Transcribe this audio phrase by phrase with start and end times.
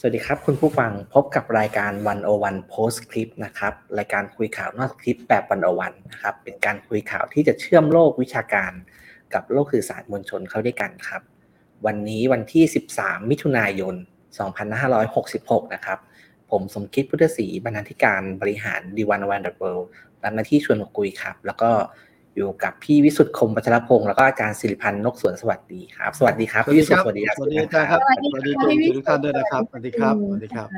[0.00, 8.72] สวัสดีครับ คุณผู้ฟังพบกับรายการ101 Postscript นะครับรายการคุยข่าวนอกสคริปต์แบบวันโอวันนะครับเป็นการคุยข่าวที่จะเชื่อมโลกวิชาการ
[9.34, 11.22] กับโลกสื่อสารมวลชนเข้าด้วยกันครับ
[11.86, 12.64] วันนี้วันที่
[12.96, 13.94] 13 มิถุนายน
[14.84, 15.98] 2566 นะครับ
[16.50, 19.78] ผมสมคิดพุทธศรีบรรณาธิการบริหาร The101.world
[20.22, 21.70] รับหน้าที่ชวนมาคุยครับ แล้วก็
[22.38, 28.00] อยู่กับพี่วิสุทธิ์คมวัชรพงศ์แล้วก็อาจารย์สิริพรรณ นกสวนสวัสดีครับ สวัสดีครับพี่วิสุทธิ์สวัสดีครับสวัสดีครับ
[28.32, 28.52] สวัสดี
[28.96, 30.68] ทุกท่านด้วยนะครับสวัสดีครับสวัสดีครับ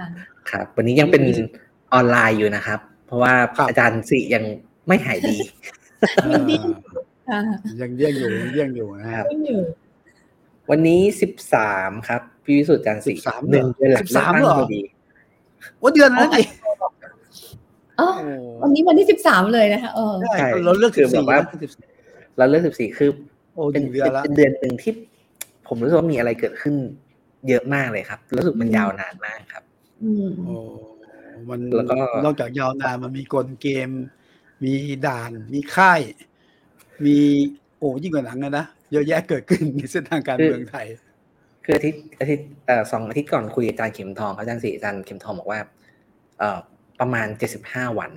[0.50, 1.22] ครับ วันนี้ยังเป็น
[1.94, 3.32] ออนไลน์อยู่นะครับ เพราะว่า
[3.68, 4.44] อาจารย์สิยัง
[4.86, 5.36] ไม่หายดี
[7.80, 9.26] ยังเยี่ยงอยู่ยังเยี่ยงอยู่นะครับ
[10.70, 13.12] วันนี้สิบสามครับ พี่วิสุทธ์อาจารย์สิ
[13.50, 14.82] หนึ่งเดือนหลังสามเหรอพอดี
[15.82, 16.42] ว่าเดือนนั้นดิ
[18.00, 18.10] อ๋อ
[18.62, 21.84] วันนี้วันที่สิบสามเลยนะคะเออใช่เราเลือกคืสิอบแบบสี่ว่านะสิบสี่
[22.38, 23.10] เราเลือกสิบสี่คือ
[23.54, 24.92] โอ้เป็นหนึ่งเดือนละเป็นเดือนหนึ่งที่
[25.68, 26.74] ผมรู้สึกว่ามีอะไรเกิดขึ้น
[27.48, 29.64] เยอะมากเลยครับรู้สึกมันยาวนานมากครับ
[30.04, 30.56] อืมโอ้
[31.48, 33.88] มันแล้วก็นอกจากยาวนานมันมีกลเกม
[34.64, 34.74] มี
[35.06, 36.00] ด่าน มีค่าย
[37.04, 37.16] มี
[37.78, 40.86] โอ้ยิ่งกว่าหนังอะนะเยอะแยะเกิดขึ้นในเส้นทางการเมืองไทย
[41.64, 45.60] คืออาทิตย์อาทิตย์เอ่อสองอาทิตย์ก่อนคุยกับอาจารย์เข็มทองเขาอาจารย์สิอาจารย์เข็มทองบอกว่า
[46.38, 46.58] เอ่อ
[47.00, 48.10] ประมาณเจ็ดสิบห้าวัน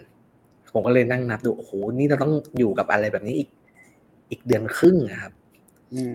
[0.73, 3.49] ผมก็เลยนั่งนับดูโอ้โหนี่เราต้องอยู่กับอะไรแบบนี้อีก
[4.29, 5.33] อีกเดือนครึ่งนะครับ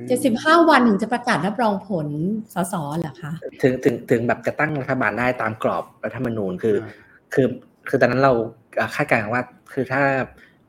[0.09, 2.09] เจ็ดสิบห้าวันถึงจะประกาศรับรองผล
[2.55, 6.93] สสเหรอคะถึงถึงถึงแบบจะตั้งรัฐบาลได้ตามกรอบรัฐธรรมนูญคืออ่า
[7.35, 7.47] คือ
[7.89, 8.33] คือตอนนั้นเรา
[8.79, 10.03] อ่าคาดการณ์ว่าคือถ้า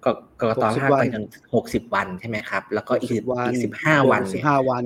[0.06, 1.26] กกกต60ลากวันไปจน
[1.56, 4.86] หกสิบวันใช่ไหมครับ แล้วก็อีก60วันอีกสิบห้าวันสิเนี่บยห้าวัน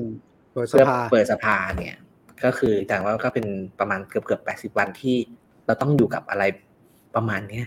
[0.54, 1.96] เปิดสเพื่อภาเปิดสภาเนี่ย
[2.44, 3.46] ก็คือแต่ว่าก็เป็น
[3.80, 5.16] ประมาณเกือบเกือบแปดสิบวันที่
[5.66, 6.44] เราต้องอยู่กับอะไร
[7.16, 7.66] ประมาณเนี้ย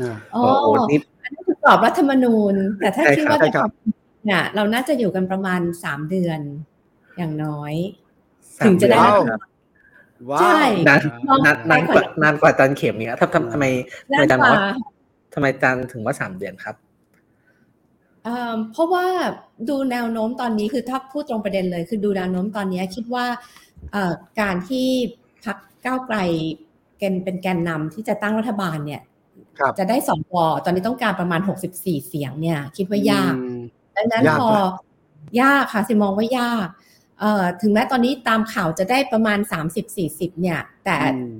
[0.00, 6.40] อ่าอ๋อโอ้โหนี่อันนั้นคือกรอบรัฐธรรมนูญ แต่ถ้าใช่คิดครับว่าใช่จะครับทำเนี่ยเราน่าจะอยู่กันประมาณสามเดือน
[7.16, 7.74] อย่างน้อย
[8.58, 9.40] สามถึงจะได้เดือนว้าวครับ
[10.30, 11.00] ว้าใช่วนาน
[11.44, 13.64] นานนานกว่านานกว่าอาจารย์เข็มเนี่ยทำทำทำไม
[14.18, 14.74] ทำนาไมนอาจารย์กบอกว่าว่า
[15.34, 16.74] ทำไมอาจารย์ถึงว่าสามเดือนครับ
[18.24, 19.06] เอ่อเพราะว่า
[19.68, 23.26] ดูแนวโน้มตอนนี้คือถ้าพูดตรงประเด็นเลย คือดูแนวโน้มตอนนี้คิดว่า
[23.92, 24.86] เอ่อการที่
[25.44, 26.18] พักก้าวไกล
[27.00, 29.02] แกนเป็นแกนนำที่จะตั้งรัฐบาลเนี่ย
[29.58, 30.34] ครับจะได้สว
[30.64, 31.40] ตอนนี้ต้องการประมาณ
[31.74, 33.60] 64 เสียงเนี่ย คิดว่ายากอืม
[33.96, 34.68] ดังนั้นยากพอนะ
[35.40, 36.68] ยากค่ะสิมองว่ายาก
[37.20, 39.38] เอ่อถึงแม้ตอนนี้ตามข่าวจะได้ประมาณ
[39.90, 41.34] 30-40 เนี่ย แต่อืม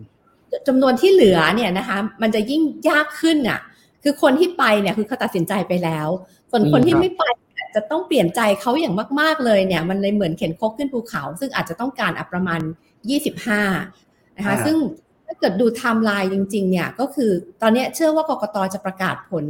[0.68, 3.60] จำนวนที่เหลือเนี่ยนะคะ มันจะยิ่งยากขึ้นอะ
[4.02, 6.08] คือคนที่ไปเนี่ยคือเขาตัดสินใจไปแล้ว
[6.50, 7.22] ส่วนคนอืมที่ครับไม่ไป
[7.52, 12.60] เนี่ยจะต้องเปลี่ยนใจเขาอย่างมาก ๆเลยเนี่ย มันเลยเหมือนเข็นคกขึ้นภูเขา ซึ่งอาจจะต้องการอะประมาณ
[13.48, 14.76] 25 นะคะอ่าซึ่ง
[15.30, 17.30] ถ้าเกิดดูไทม์ไลน์จริงๆเนี่ยก็คือ
[17.62, 19.44] ตอนเนี้ยเชื่อว่ากกตจะประกาศผล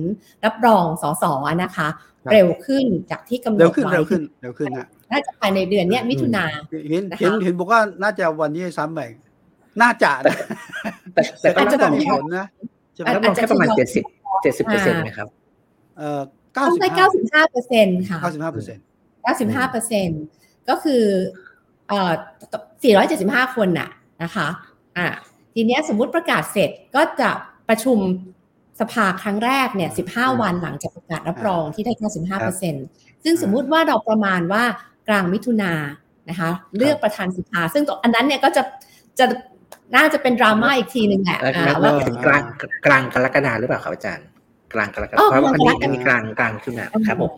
[0.44, 1.24] รับรองสส
[1.62, 1.88] นะคะ
[2.32, 6.44] เร็วขึ้นจากที่กำหนเร็วดขึ้นไว้เร็วขึ้นเร็วขึ้นฮะน่าจะภายในเดือนเนี้ยมิถุนา
[6.88, 9.00] เห็นนะคะเห็นเห็นบอกว่าน่าจะวันนี้ซ้ำไป
[9.82, 10.36] น่าจะนะ
[11.14, 12.46] แต่แต่ก็อาจรัจะบต้รอองมีแค่ผลนะ
[12.94, 14.04] ใช่ไหมรับรองแค่ประมาณอาจเจ็จะดสิบ
[14.42, 15.28] เจ็ดสิบเปอร์เซ็นต์ไหมครับ
[15.98, 16.20] เอ่อ
[16.54, 16.88] เก้าต้องสิบได้
[17.34, 18.84] ห้า95เปอร์เซ็นต์ค่ะเก้าสิบห้าเปอร์เซ็นต์
[19.26, 20.22] 95เปอร์เซ็นต์
[20.68, 21.02] ก็คือ
[21.88, 22.12] เอ่อ
[23.48, 23.90] 475คนน่ะ
[24.22, 24.48] นะคะ
[24.98, 25.08] อะ
[25.54, 27.30] ทีเนี้ยสมมุติประกาศเสร็จก็จะ
[27.68, 27.98] ประชุม
[28.80, 32.86] สภาครั้งแรกเนี่ย15 วันหลังจากประกาศรับรองที่ได้95เปอร์เซ็นต์
[33.24, 34.64] ซึ่งสมมุติว่าเราประมาณว่า
[35.08, 35.72] กลางมิถุนา
[36.28, 38.62] นะคะ เลือกประธานสภา ซึ่งตรงอันนั้นเนี่ยก็จะ
[39.18, 39.26] จะ
[39.96, 42.42] น่าจะเป็นดราม่าอีกทีหนึ่งแหละแล้วอ่าแล้วว่าถึงกลาง
[42.86, 44.26] กลางกรกฎาหรือเปล่าครับอาจารย์
[44.74, 47.32] กลางกรกฎาอ๋อเพราะว่าอันนี้กลางกรกฎาอันนี้กลางกลางขึ้นนะครับผม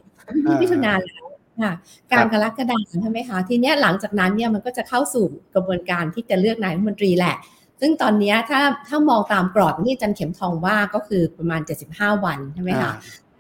[0.62, 1.24] มิถุนาแล้ว
[1.62, 1.72] ค่ะ
[2.10, 5.24] กลางกรกฎาคมใช่ไหมคะทีเนี้ยหลังจากนั้นเนี่ยมันก็จะเข้าสู่
[5.54, 7.36] กระบวนการที่จะเลือกนายกรัฐมนตรีแหละ
[7.84, 11.60] ซึ่งตอนเนี้ยถ้าถ้ามองตามกรอบที่อาจันเข็มทองว่าก็คือประมาณ
[11.92, 12.92] 75 วันใช่ไหมคะ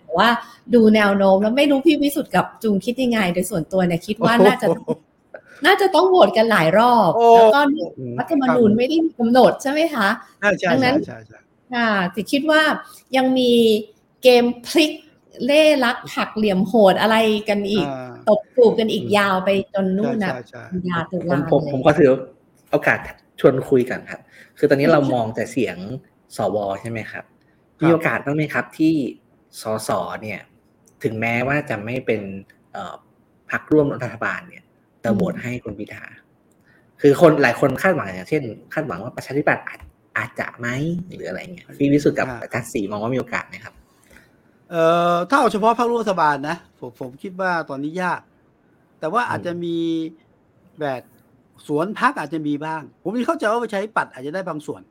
[0.02, 0.28] แต่ว่า
[0.74, 4.66] ดูแนวโน้มแล้วไม่รู้พี่วิสุทธ์กับจุงคิดยังไง โดยส่วนตัวเนี่ยคิดว่าน่าจะ
[5.66, 7.60] น่าจะต้องโหวตกันหลายรอบโอ้แล้วก็
[7.98, 10.08] อืมรัฐธรรมนูญไม่ได้มีกำหนดใช่ไหมคะ
[10.40, 11.38] ใช่ใช่ดังนั้ใช่นใช่ใช่
[11.74, 12.62] ค่ะแต่คิดว่า
[13.16, 13.52] ยังมี
[14.22, 14.92] เกมพลิก
[15.44, 17.16] เล่ลักหักเหลี่ยมโหดอะไร
[17.48, 17.92] กันอีกา
[18.28, 22.10] ตบจูบกันอีกยาวไปจนนู่นนะใช่ใช่กันยาตุผมลาผมเลยผมก็ถือ
[22.70, 22.98] โอกาส
[23.40, 24.20] ชวนคุยกันครับ
[24.58, 25.76] คือตอนนี้เรามองแต่เสียง
[26.36, 27.24] สวใช่ไหมครับ
[27.82, 28.94] มีโอกาสบ้างไหมครับที่
[29.60, 29.90] สส
[30.22, 30.40] เนี่ย
[31.02, 32.22] ถึงแม้ว่าจะไม่เป็น
[32.72, 32.94] เอ่อ
[33.50, 34.64] พรรคร่วมรัฐบาลเนี่ย
[35.00, 36.04] แต่โหวตให้คุณพิธา
[37.00, 39.80] คือคนหลายคนคาดหวังอย่างเช่น คาดหวังว่าประชาธิปัตย์อาจ
[40.16, 40.68] อาจจะไหม
[41.14, 43.74] หรืออะไรเงี้ยพี่วิสุทธ์กับอ่าอาจารย์ศรีมองว่ามีโอกาสไหมครับ
[44.70, 44.82] เอ่
[45.12, 48.20] อถ้าเอาเฉพาะพรรคร่วมรัฐบาลนะผมผมคิดว่าตอนนี้ยาก
[49.00, 49.76] แต่ว่าอาจจะมี
[50.80, 51.02] แบบ
[51.66, 54.82] สวนพักอาจจะมีบ้าง ผมเข้าใจว่าประชาธิปัตย์อาจจะได้บางส่วน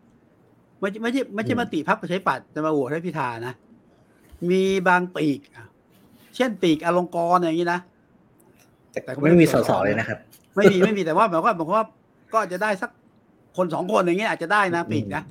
[0.79, 3.53] ไม่ใช่ไม่ใช่ไม่ใช่อืมมติพักประชาธิปัตย์จะมาโหวตให้พิธานะ
[4.49, 5.65] มีบางปีกอะ
[6.35, 7.79] เช่นปีกอลงกรณ์อย่างนี้นะ
[8.91, 10.17] แต่แต่ก็ไม่มีไม่สได้สสสเลยนะครับ
[10.55, 11.85] ไม่มีไม่มีแต่ว่าหมายความว่าหมายความว่า
[12.31, 12.91] ก็อาจจะได้สัก
[13.57, 15.23] คนสองคนอย่างเงี้ยอาจจะได้นะปีกนะ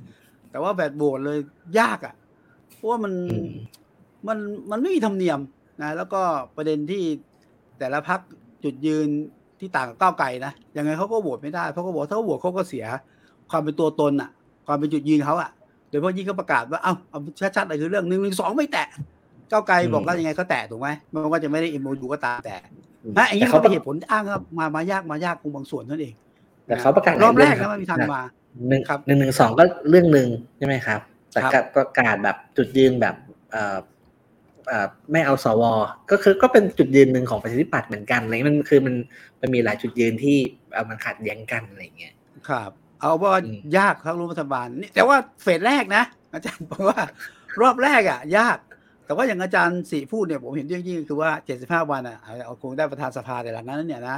[0.51, 1.39] แต่ว่าแบบโหวตเลย
[1.79, 2.13] ยากอะ
[2.75, 3.49] เพราะว่ามันอืม
[4.27, 4.37] มัน
[4.71, 5.39] มันไม่มีธรรมเนียม
[5.81, 6.21] นะแล้วก็
[6.55, 7.03] ประเด็นที่
[7.79, 8.19] แต่ละพัก
[8.63, 9.07] จุดยืน
[9.61, 12.85] ที่ต่างกับก้าวไกลนะยังไงเขาก็โหวตไม่ได้เพราะเขาบอกถ้าเขาโหวตเขาก็เสีย
[13.51, 14.29] ความเป็นตัวตนอะ
[14.67, 15.49] ความเป็นจุดยืนเขาอะ
[15.89, 17.19] โดยเฉพาะยิ่งเขาประกาศว่าเอ้าเอา
[17.55, 18.87] ชัดๆเลยคือเรื่องหนึ่งหนึ่งสองไม่แตะ
[19.51, 22.57] ก้าวไกลบอกว่ายังไงก็แตะถูกไหมไมันว่าจะไม่ได้เอ็มโอก็ตามแต่
[23.17, 26.13] นะอย่างนี้แต่เขาเขาเป็นเหตุผลอ้างว่ามามายากมายากคงบางส่วนเท่านั้นเอง
[26.67, 28.21] แต่เขาประกาศรอบแรกหลายนะเงมันมีทางมา
[28.69, 30.27] หนึ่งครับหนึ่งหนึ่งสองก็เรื่องหนึ่ง
[30.57, 30.99] ใช่ไหมครับ
[31.31, 33.15] แต่ครับการประกาศแบบจุดยืนแบบ
[33.51, 33.77] เอ่อเอ่อ
[35.11, 35.63] ไม่เอาสว
[36.11, 38.95] ก็คือก็เป็นจุดยืนหนึ่งของประชาธิปัตย์เหมือนกันอะไรเงี้ยมันคือมัน
[39.41, 40.37] มันมีหลายจุดยืนที่
[40.71, 42.13] เอ่อมันขัดแย้งกันอะไรเงี้ย
[42.49, 46.03] ครับ เอาว่าอืมยากทั้งรัฐบาลนี่แต่ว่าเฟสแรกนะ
[46.33, 46.99] อาจารย์บอกว่า
[47.61, 48.57] รอบแรกอะ ยาก
[49.05, 51.31] แต่ว่าอย่างอาจารย์สีพูดเนี่ยผมเห็นด้วยยิ่งคือว่า
[51.61, 54.17] 75 วันอะเอาเอาคงได้ประธานสภาแต่หลังนั้นเนี่ยนะ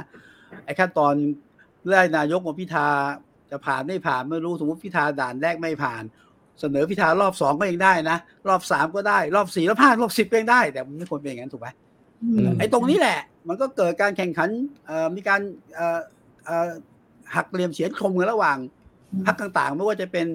[0.64, 1.14] ไอ้ขั้นตอน
[1.86, 2.88] เลื่อยนายกมาพิธา
[3.50, 6.02] จะผ่านไม่ผ่านไม่รู้สมมติพิธาด่านแรกไม่ผ่าน
[6.60, 8.18] เสนอพิธารอบสองก็ยังได้นะ
[8.48, 11.68] รอบสามก็ได้ รอบสี่แล้วผ่านรอบสิบก็ยังได้ แต่มันไม่ควรเป็นอย่างนั้นถูกไหม
[12.22, 13.18] อืมไอ้ตรงนี้แหละ
[13.48, 14.48] มันก็เกิดการแข่งขัน
[14.86, 15.40] เอ่อมีการ
[15.74, 15.98] เอ่อ
[16.46, 16.68] เอ่อ
[17.34, 18.58] หักเหลี่ยมเฉียนคมกันระหว่าง
[19.26, 20.26] พรรคต่างๆ ไม่ว่าจะเป็น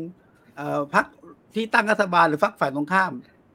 [0.56, 1.06] เอ่อพรรค
[1.56, 3.12] ที่ตั้งรัฐบาลหรือพรรคฝ่ายตรงข้าม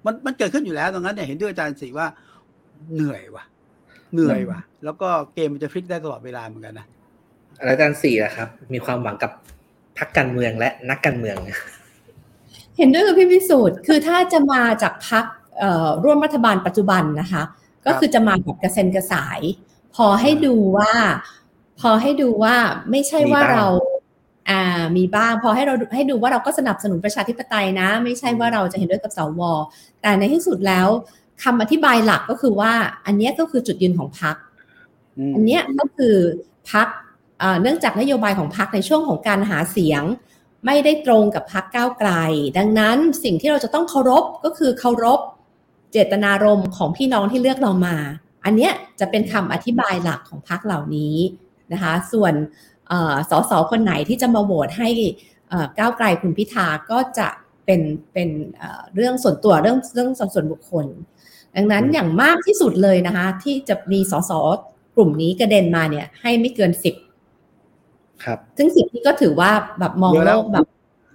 [0.07, 2.07] มันมันเกิดขึ้นอยู่แล้วตรงนั้นเนี่ยเห็นด้วยอาจารย์สิว่า
[2.95, 3.45] เหนื่อยว่ะ
[4.15, 6.87] เหนื่อยว่ะ แล้วก็เกมมันจะพลิกได้ตลอดเวลาเหมือนกันนะ
[7.59, 9.33] อาจารย์สี่นะครับ มีความหวังกับ
[9.99, 11.37] พรรคการเมืองและนักการเมือง
[12.77, 15.25] เห็นด้วยกับพี่พิสูจน์คือถ้าจะมาจากพัก
[16.05, 17.43] ร่วมรัฐบาลปัจจุบันนะคะ
[17.87, 19.41] ก็คือจะมาแบบกระเซ็นกระสาย
[19.95, 20.93] พอให้ดูว่า
[21.81, 22.57] พอให้ดูว่า
[22.91, 23.69] ไม่ใช่ว่ามีบ้างเรา
[24.51, 29.41] อ่ามีบ้างพอให้เราให้ดูว่าเราก็สนับสนุนประชาธิปไตยนะ ไม่ใช่ว่าเราจะเห็นด้วยกับสว
[30.03, 30.89] แต่ในที่สุดแล้ว
[31.43, 32.73] คำอธิบายหลักก็คือว่า
[33.07, 34.37] อันเนี้ยก็คือจุดยืนของพัก
[35.29, 36.15] มอันเนี้ยก็คือ
[36.71, 36.87] พัก
[37.63, 40.03] เนื่องจากนโยบายของพักในช่วงของการหาเสียง
[40.67, 42.11] ไม่ได้ตรงกับพักก้าวไกล
[42.59, 45.21] ดังนั้นสิ่งที่เราจะต้องเคารพก็คือเคารพ
[45.93, 47.97] เจตนารมณ์ของพี่น้องที่เลือกเรามา
[48.45, 51.17] อันเนี้ยจะเป็นคำอธิบายหลักของพักเหล่านี้
[51.73, 52.35] นะคะ ส่วน
[53.31, 54.89] สสคนไหนที่จะมาโหวตให้
[55.77, 57.29] เก้าวไกลคุณพิธาก็จะ
[57.65, 57.81] เป็น
[58.13, 58.29] เป็น
[58.95, 60.87] เรื่องส่วนตัวเรื่องเรื่องส่วนบุคคล
[61.57, 64.33] ดังนั้นอย่างมากที่สุดเลยนะคะ ที่จะมีสส
[64.95, 66.95] กลุ่มนี้กระเด็นมาเนี่ยให้ไม่เกินสิบ
[68.25, 69.51] ครับ ซึ่งสิบนี่ก็ถือว่า
[69.81, 70.67] แบบมองเยอะแล้โลวกแบบ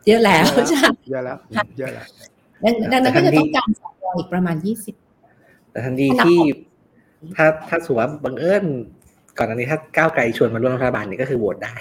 [0.07, 1.37] เยอะแล้วใช่เยอะแล้ว
[1.79, 2.05] เยอะแล้ว
[2.63, 4.95] ดังดังนั้นแต่ก็ทันจะทีต้องการสวอีกประมาณยี่สิบ
[5.71, 6.57] แต่ทันทีอันดับที่หก
[7.35, 8.63] ถ้าถ้าสมมติว่าบังเอิญ
[9.37, 11.73] ก่อนอันนี้ถ้าก้าวไกลชวนมาร่วมรัฐบาลนี่ก็คือโหวตได้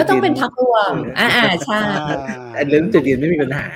[0.00, 1.80] ก็ต้องเป็นพักรวม อ่าอ่าใช่
[2.56, 3.66] อันเรื่องจุดยืนไม่มีปัญหา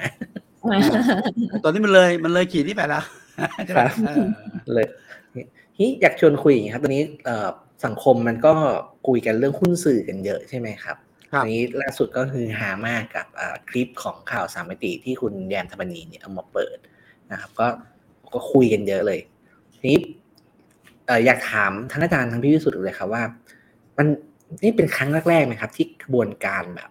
[1.65, 3.05] ตอนนี้มันเลยมันเลยขีดที่ไปแล้ว
[3.67, 4.25] ใช่ไหมครับเออ
[4.75, 4.87] เลย
[5.79, 7.49] นี่อยากชวนคุยอย่างนี้ครับตอนนี้เอ่อ
[7.84, 8.55] สังคมมันก็
[9.06, 10.96] คุยกันเรื่องหุ้นสื่อกันเยอะใช่ไหมครับ
[11.32, 16.76] ครับอันนี้ล่าสุดก็คือหามากกับอ่าคลิปของข่าวสามมิติที่คุณแยมธรรมนีเนี่ยเอามาเปิด
[17.32, 17.67] นะครับ ก็
[18.34, 19.20] ก็คุยกันเยอะเลย
[19.81, 19.99] ทีนี้
[21.06, 23.23] เอ่ออยากถามทั้งอาจารย์ทั้งพี่วิสุทธิ์เลยครับว่า
[23.96, 24.06] มัน
[24.65, 26.91] นี่เป็นครั้งแรกๆไหมครับ ที่กระบวนการแบบ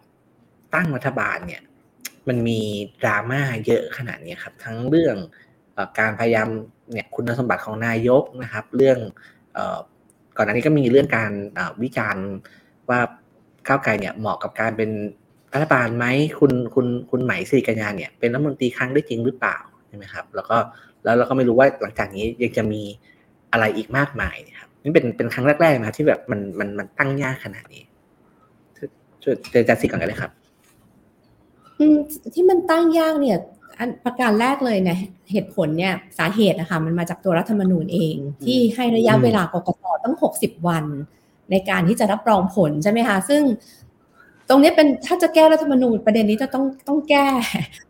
[0.75, 1.61] ตั้งรัฐบาลเนี่ย
[2.27, 2.59] มันมี
[3.01, 5.15] ดราม่าเยอะขนาดนี้ครับ ทั้งเรื่อง
[5.73, 6.47] เออการพยายาม
[6.91, 8.99] เนี่ยคุณสมบัติของนายกนะครับ เรื่อง
[9.53, 9.79] เออ
[10.37, 11.31] ก่อนหน้านี้ก็มีเรื่องการ
[11.83, 12.25] วิจารณ์
[12.89, 12.99] ว่า
[13.67, 14.89] ก้าวไกลเนี่ยเหมาะกับการเป็น
[15.53, 16.05] รัฐบาลไหม
[16.39, 19.57] คุณคุณคุณไหมสิริกัญญาเนี่ยเป็นรัฐมนตรีครั้งได้จริงหรือเปล่า
[19.87, 20.57] ใช่ไหมครับ แล้วก็
[21.03, 22.81] แล้วเราก็ไม่รู้ว่าหลังจากนี้ยังจะมี
[23.51, 27.83] อะไรอีกมากมายนะครับนี่เป็นเป็นครั้งแรกๆนะที่แบบมันมันมันตั้งยากขนาดนี้
[29.23, 30.31] ช่วยเจจัดสิก่อนกันเลยครับ
[32.33, 33.37] ที่มันตั้งยากเนี่ย
[33.81, 34.97] อันประการแรกเลยเนี่ย
[35.31, 40.85] เหตุผลเนี่ยสาเหตุนะคะมันมาจากตัวรัฐธรรมนูญเอง ที่ให้ระยะอืมเวลากกตตั้ง 60 วัน
[41.51, 43.41] ในการที่จะรับรองผลใช่ไหมคะซึ่ง
[44.49, 47.27] ตรงนี้เป็นถ้าจะแก้รัฐธรรมนูญประเด็นนี้จะต้องต้องแก้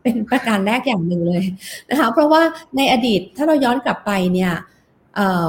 [0.02, 1.42] เป็นประการแรกอย่างหนึ่งเลย
[1.90, 2.42] นะคะเพราะว่า
[2.76, 4.52] ในอดีตถ้าเราย้อนกลับไปเนี่ย
[5.14, 5.48] เอ่อ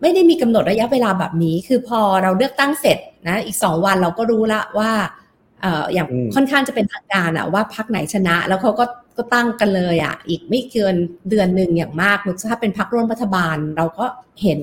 [0.00, 4.90] ไม่ได้มีกำหนดระยะเวลาแบบนี้ คือพอเราเลือกตั้งเสร็จนะอีกสองวันเราก็รู้ละว่า
[5.60, 8.84] เอ่ออย่างอืมค่อนข้างจะเป็นทางการอะว่าพักไหนชนะ แล้วเขาก็
[9.18, 10.94] ก็ตั้งกันเลยอะอีกไม่เกิน
[11.30, 12.18] เดือนหนึ่งอย่างมาก
[12.50, 14.06] ถ้าเป็นพักร่วมรัฐบาล เราก็
[14.42, 14.60] เห็น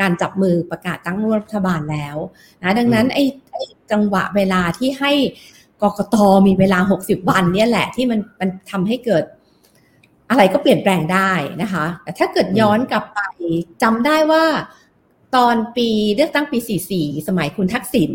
[0.00, 2.16] การจับมือประกาศตั้งร่วมรัฐบาลแล้ว
[2.62, 5.12] นะดังนั้นไอ้ไอ้จังหวะเวลาที่ให้
[5.82, 9.24] กกตมีเวลา 60 วันเนี่ยแหละที่มันมันทำให้เกิด
[10.30, 11.32] อะไรก็เปลี่ยนแปลงได้
[11.62, 13.20] นะคะ แต่ถ้าเกิดย้อนกลับไป
[13.82, 14.44] จำได้ว่า
[15.36, 16.58] ตอนปีเลือกตั้งปี
[16.92, 18.12] 44 สมัยคุณทักษิณ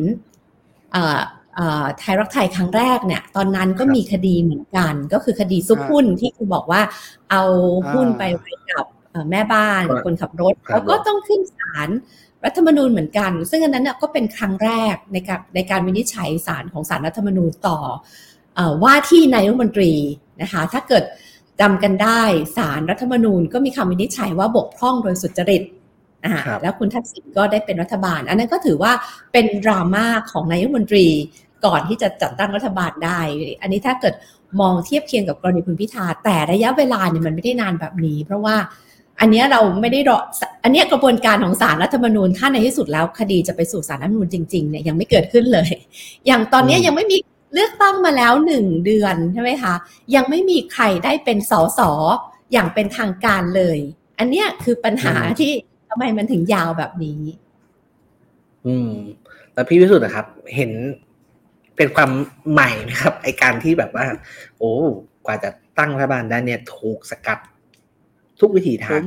[0.92, 1.24] เอ่อเอ่อ
[2.00, 6.82] ไทยรักไทยครั้งแรกเนี่ย ตอนนั้นก็ครับมีคดีเหมือนกัน ก็คือคดีซุกหุ้นที่คุณบอกว่า
[7.32, 7.44] เอา
[7.94, 11.90] หุ้นอ่าไปไว้กับเอ่อแม่บ้านกับคนขับรถครับแล้วก็ต้องขึ้นศาล
[12.46, 17.80] รัฐธรรมนูญเหมือนกัน ซึ่งอันนั้นก็เป็นครั้งแรกในการในการวินิจฉัยสารของสารรัฐธรรมนูญต่อ
[18.84, 19.94] ว่าที่นายกรัฐมนตรี
[20.42, 21.04] นะคะ ถ้าเกิด
[21.62, 22.22] จำกันได้
[22.58, 25.64] สารรัฐธรรมนูญก็มีคำวินิจฉัยว่าบกพร่องโดยสุจริต
[26.26, 28.92] อ่าแล้วคุณทักษิณก็ได้เป็นรัฐบาล อันนั้นก็ถือว่า
[29.34, 31.08] เป็นดราม่าของนายกรัฐมนตรี
[31.66, 33.20] ก่อนที่จะจัดตั้งรัฐบาลได้
[33.62, 34.14] อันนี้ถ้าเกิด
[34.62, 38.56] มองเทียบเคียงกับกรณีคุณพิธา แต่ระยะเวลาเนี่ยมันไม่ได้นานแบบนี้ เพราะว่า
[39.20, 40.18] อันนี้เราไม่ได้รอ
[40.64, 45.70] อันนี้กระบวนการของศาลรัฐธรรมนูญถ้าในที่สุดแล้วคดีจะไปสู่ศาลรัฐธรรมนูญจริงๆเนี่ยยังไม่เกิดขึ้นเลย
[46.28, 47.18] อย่างตอนนี้ยังไม่มี
[47.54, 49.74] เลือกตั้งมาแล้วหนึ่งเดือนใช่ไหมคะ
[50.16, 51.80] ยังไม่มีใครได้เป็นสส
[52.52, 53.78] อย่างเป็นทางการเลย
[54.20, 55.52] อันเนี้ยคือปัญหาที่
[55.90, 57.22] ทำไมมันถึงยาวแบบนี้
[58.68, 58.92] อืม
[59.54, 60.26] แล้วพี่วิสุทธ์นะครับ
[60.56, 60.72] เห็น
[61.80, 62.12] เป็นความ
[62.52, 64.06] ใหม่นะครับไอการที่แบบว่า
[64.58, 64.72] โอ้
[65.26, 67.40] กว่าจะตั้งรัฐบาลได้เนี่ยถูกสกัด
[68.40, 69.04] ทุกวิธีทาง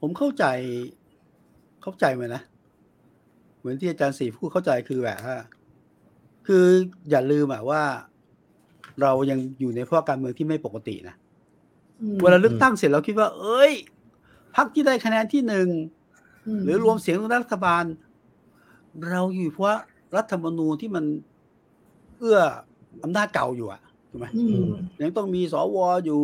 [0.00, 0.44] ผมเข้าใจ
[1.82, 2.42] เข้าใจไหมนะ
[3.58, 5.38] เหมือนที่อาจารย์สีพูดเข้าใจคือแบบว่า
[6.46, 6.64] คือ
[7.10, 7.82] อย่าลืมอะว่า
[9.02, 11.14] เรายังอยู่ในภาวะการเมืองที่ไม่ปกตินะ
[12.22, 13.72] เวลาเลือกตั้งเสร็จเราคิดว่า เอ้ย
[14.56, 15.68] พรรคที่ได้คะแนนที่หนึ่ง
[16.64, 17.84] หรือรวมเสียงของรัฐบาล
[19.10, 19.68] เราอยู่เพราะ
[20.16, 21.04] รัฐธรรมนูญที่มัน
[22.22, 22.40] เอื้อ
[23.02, 24.26] อำนาจเก่าอยู่อะถูกไหม
[25.02, 25.76] ยังต้องมีสว
[26.06, 26.22] อยู่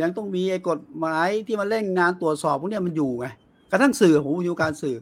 [0.00, 3.26] ยังต้องมีไอ้กฎหมายที่มาเล่นงานตรวจสอบพวกนี้มันอยู่ไง
[3.70, 4.96] กระทั่งสื่อผมอยู่การสื่อ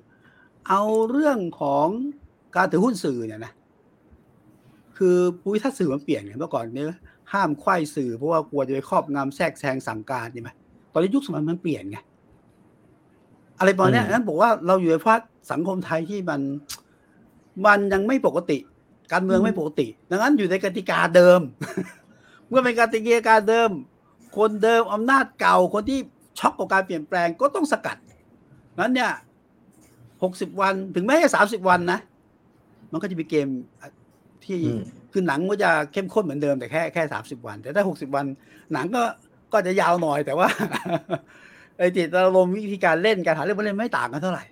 [0.69, 1.87] เอาเรื่องของ
[2.57, 3.53] การถือหุ้นสื่อเนี่ยนะ
[4.97, 6.87] คือภูมิทัศน์สื่อมันเปลี่ยนไงเมื่อก่อนเนี้ย
[7.33, 10.51] ห้ามไข้สื่อเพราะว่ากลัวจะไปครอบงำแทรกแซงสั่งการใช่ไหม
[10.93, 11.99] ตอนนี้ยุคสมัยมันเปลี่ยนไง
[13.59, 15.17] อะไรประมาณนี้นั้นบอกว่าเราอยู่ในภาวะ
[15.51, 16.41] สังคมไทยที่มัน
[17.67, 18.59] มันยังไม่ปกติ
[19.13, 21.41] การเมืองไม่ปกติ ดังนั้นอยู่ในกติกาเดิม
[22.49, 23.71] เมื่อเป็นกติกาเดิม
[24.37, 25.99] คนเดิมอำนาจเก่าคนที่
[26.39, 27.97] ช็อกกับการเปลี่ยนแปลงก็ต้องสกัด
[28.81, 29.13] นั้นเนี่ย
[30.23, 32.01] หกสิบวันถึงแม้จะสามสิบวันนะ
[32.93, 33.49] มันก็จะมีเกม
[34.45, 34.61] ที่
[35.13, 38.27] คือหนังก็จะเข้มข้นเหมือนเดิมแต่แค่แค่สามสิบวัน แต่ถ้าหกสิบวัน
[38.73, 39.03] หนังก็
[39.53, 40.49] ก็จะยาวหน่อยแต่ว่า
[41.79, 44.45] ไอ้จิตอารมณ์วิธีการเล่นการหาเรื่องมาเล่นไม่ต่างกันเท่าไหร่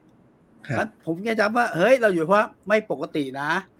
[1.07, 3.76] ผมแค่จำว่าเฮ้ยเราอยู่เพราะไม่ปกตินะห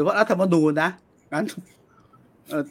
[0.00, 0.90] รือว่ารัฐธรรมนูญนะ
[1.32, 1.44] งั้น
[2.48, 2.64] เออ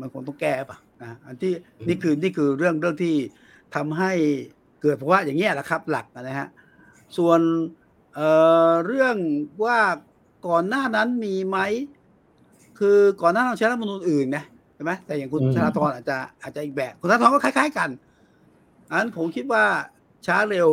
[0.00, 1.52] มันคงต้องแก้ป่ะนะอันที่
[1.88, 3.14] นี่คือนี่คือเรื่องเรื่องที่
[3.74, 4.12] ทำให้
[4.82, 6.48] เกิดเพราะว่าอย่างเงี้ยแหละครับ หลักนะฮะ
[7.16, 7.40] ส่วน
[8.14, 8.28] เอ่
[8.68, 9.16] อเรื่อง
[9.64, 9.78] ว่า
[10.48, 11.58] ก่อนหน้านั้นมีไหม
[12.78, 14.44] คือก่อนหน้าเราใช้รัฐมนูญอื่นนะ
[14.74, 17.90] ใช่ไหมแต่อย่างคุณธนาธรอาจจะอาจจะอีกแบบคุณธนาธรก็คล้าย ๆกัน
[18.90, 19.64] อันผมคิดว่า
[20.26, 20.68] ช้าเร็ว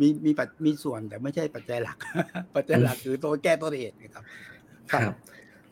[0.00, 1.98] มีมีปัจมีส่วนแต่ไม่ใช่ปัจจัยหลัก
[2.54, 4.24] ปัจจัยหลักคือตัวแก้ตัวเหตุนะครับ
[4.92, 5.12] ครับ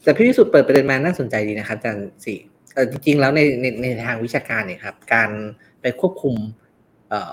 [0.03, 2.39] แต่พี่วิสุทธิ์เปิดประเด็นมาน่าสนใจดีนะครับอาจารย์สี่
[2.75, 5.31] เออจริงๆแล้วในในในทางวิชาการเนี่ยครับ การ
[5.81, 6.35] ไปควบคุม
[7.09, 7.33] เอ่อ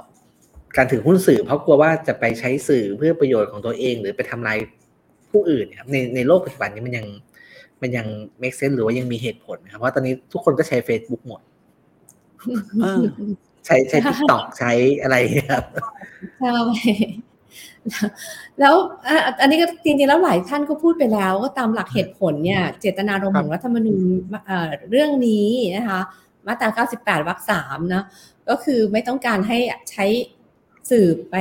[0.78, 4.58] การถือหุ้นสื่อ เพราะกลัวว่าจะไปใช้สื่อเพื่อประโยชน์ของตัวเอง หรือไปทำลาย
[5.32, 7.06] ผู้อื่นครับในในโลกปัจจุบันนี้มันยัง
[7.82, 8.08] มันยัง
[8.42, 11.42] make sense หรือว่ายังมีเหตุผลครับเพราะตอนนี้ทุกคนก็ใช้ Facebook หมด
[13.66, 14.72] ใช้ใช้ TikTok ใช้
[15.02, 15.16] อะไร
[15.52, 15.64] ครับ
[16.40, 16.50] ใช่
[18.60, 18.76] แล้ว
[19.42, 24.06] อันนี้ก็จริงๆแล้วหลายท่านก็พูดไปแล้ว ก็ตามหลักเหตุผลเนี่ย เจตนารมณ์ของรัฐธรรมนูญ
[24.92, 26.00] เรื่องนี้นะคะ
[26.48, 28.04] มาตรา 98 วรรคสามนะ
[28.50, 29.58] ก็คือไม่ต้องการให้
[29.92, 30.06] ใช้
[30.90, 31.36] สื่อไป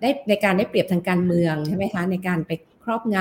[0.00, 2.50] ได้ในการได้เปรียบทางการเมืองใช่ไหมคะ ในการไป
[2.82, 3.16] ครอบง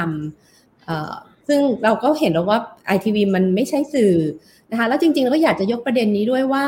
[0.72, 4.14] ำซึ่งเราก็เห็นแล้วว่าไอทีวีมันไม่ใช่สื่อ
[4.72, 6.66] นะคะแล้วจริงๆเราก็อยากจะยกประเด็นนี้ด้วยว่า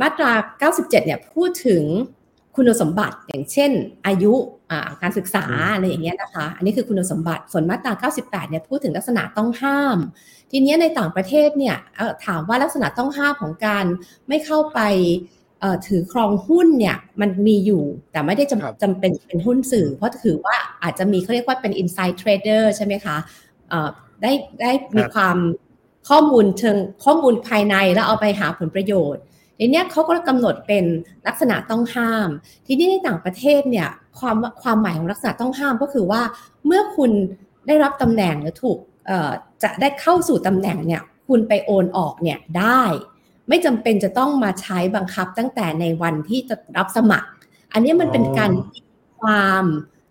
[0.00, 0.32] มาตรา
[0.70, 1.82] 97 เนี่ยพูดถึง
[2.56, 3.70] คุณสมบัติอย่างเช่น
[4.06, 4.34] อายุ
[5.02, 7.92] การศึกษาอะไรอย่างเงี้ยนะคะ อันนี้คือคุณสมบัติส่วนมาตรา
[8.22, 9.98] 98เนี่ยพูดถึงลักษณะต้องห้าม
[10.50, 11.76] ทีนี้ในต่างประเทศเนี่ย
[12.26, 13.84] ถามว่าลักษณะต้องห้ามของการ
[14.28, 14.80] ไม่เข้าไป
[15.86, 23.16] ถือครองหุ้นเนี่ยมันมีอยู่แต่ไม่ได้จำจำเป็นเป็นหุ้นสื่อ เพราะถือว่าอาจจะมีเขาเรียกว่าเป็น inside trader ใช่ไหมคะ
[24.22, 25.36] ได้ได้มีความ
[26.08, 29.22] ข้อมูลเชิงข้อมูลภายในแล้วเอาไปหาผลประโยชน์
[29.62, 30.84] ทีนี้เขาก็กำหนดเป็น
[31.26, 32.28] ลักษณะต้องห้าม
[32.66, 33.88] ทีนี้ในต่างประเทศเนี่ย
[34.18, 36.22] ความความหมายของลักษณะต้องห้ามก็คือว่า
[36.66, 37.10] เมื่อคุณ
[37.66, 38.78] ได้รับตำแหน่งหรือถูก
[39.62, 42.82] จะได้เข้าสู่ตำแหน่งเนี่ยคุณไปโอนออกเนี่ยได้
[43.48, 47.28] ไม่จำเป็นจะต้องมาใช้บังคับตั้งแต่ในวันที่จะรับสมัคร
[47.72, 48.52] อันนี้มันเป็นการ
[49.20, 49.64] ความ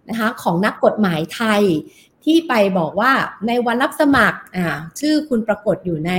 [0.10, 1.62] นะคะของนักกฎหมายไทย
[2.25, 3.12] ที่ไปบอกว่า
[3.48, 4.65] ในวันรับสมัครอ่า
[5.00, 6.12] ชื่อคุณปรากฏอยู่ใน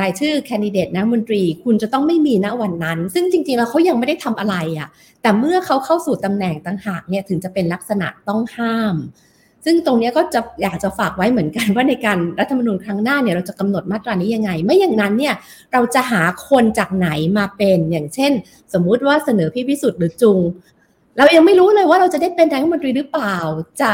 [0.00, 4.88] รายชื่อแคนดิเดตนะมนตรี คุณจะต้องไม่มีณวันนั้น ซึ่งจริงๆแล้วเขายังไม่ได้ทำอะไรอะ่ะ
[5.22, 8.96] แต่เมื่อเขาเข้าสู่ตำแหน่งต่างหากเนี่ยถึงจะเป็นลักษณะต้องห้าม
[9.64, 15.34] ซึ่งตรงนี้ก็จะอยากจะฝากไว้เหมือนกันว่าในการรัฐธรรมนูญครั้งหน้าเนี่ยเราจะกำหนดมาตรานี้ยังไง ไม่อย่างนั้นเนี่ย
[15.72, 18.32] เราจะหาคนจากไหนมาเป็นอย่างเช่น
[18.72, 20.38] สมมุติว่าเสนอพี่พิสุทธิ์หรือจุง
[21.18, 23.36] เรายังไม่รู้เลยว่าเราจะได้เป็นนายกรัฐมนตรีหรือเปล่า
[23.80, 23.90] จะ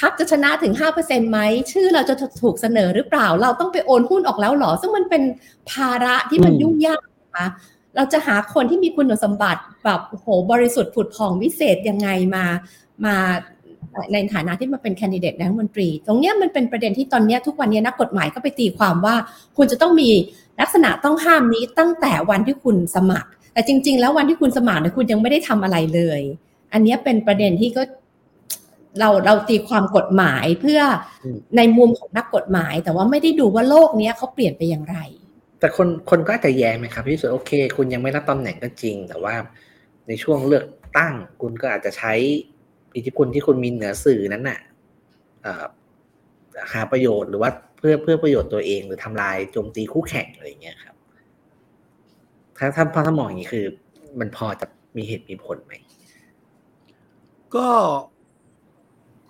[0.00, 1.38] พักจะชนะถึงห้าเปอร์เซ็นไหม
[1.72, 5.22] ชื่อเราจะถูกเสนอหรือเปล่า เราต้องไปโอนหุ้นออกแล้วเหรอ ซึ่งมันเป็น
[5.70, 7.46] ภาระที่มันอืมยุ่งยากนะคะ
[7.96, 12.44] เราจะหาคนที่มีคุณสมบัติแบบโอ้โหบริสุทธิ์ผุดผ่องวิเศษยังไงมา
[13.04, 13.16] มา
[14.12, 19.14] ในฐานะที่มาเป็นแคนดิเดตนายกรัฐมนตรี ตรงเนี้ยมันเป็นประเด็นที่ตอนเนี้ยทุกวันเนี้ยนักกฎหมายก็ไปตีความว่า
[19.56, 20.10] คุณจะต้องมี
[20.60, 26.20] ลักษณะต้องห้ามนี้ตั้งแต่วันที่คุณสมัคร แต่จริง ๆ แล้ววันที่คุณสมัครเนี่ยคุณยังไม่ได้ทำอะไรเลย
[26.72, 27.82] อันเนี้ยเป็นประเด็นที่ก็
[28.98, 30.80] เราเราตีความกฎหมายเพื่อ
[31.24, 34.98] อมในมุมของนักกฎหมาย แต่ว่าไม่ได้ดูว่าโลกเนี้ยเขาเปลี่ยนไปอย่างไร
[35.60, 39.34] แต่คนคนก็อาจจะแย้งไหมครับพี่สุดโอเค คุณยังไม่รับตำแหน่งก็จริง แต่ว่า
[40.08, 40.64] ในช่วงเลือก
[40.98, 42.12] ตั้งคุณก็อาจจะใช้
[42.96, 44.60] อิทธิพลที่คุณมีเหนือสื่อนั้นน่ะ
[45.42, 45.64] เอ่อ
[46.72, 50.96] หาประโยชน์หรือว่าเพื่อเพื่อประโยชน์ตัวเอง หรือทำลายโจมตีคู่แข่งอะไรอย่างเงี้ยครับ
[52.58, 53.64] ถ้าถ้าพอถ้ามองอย่างนี้คือ
[54.20, 55.72] มันพอจะมีเหตุมีผลไหม
[57.56, 57.68] ก็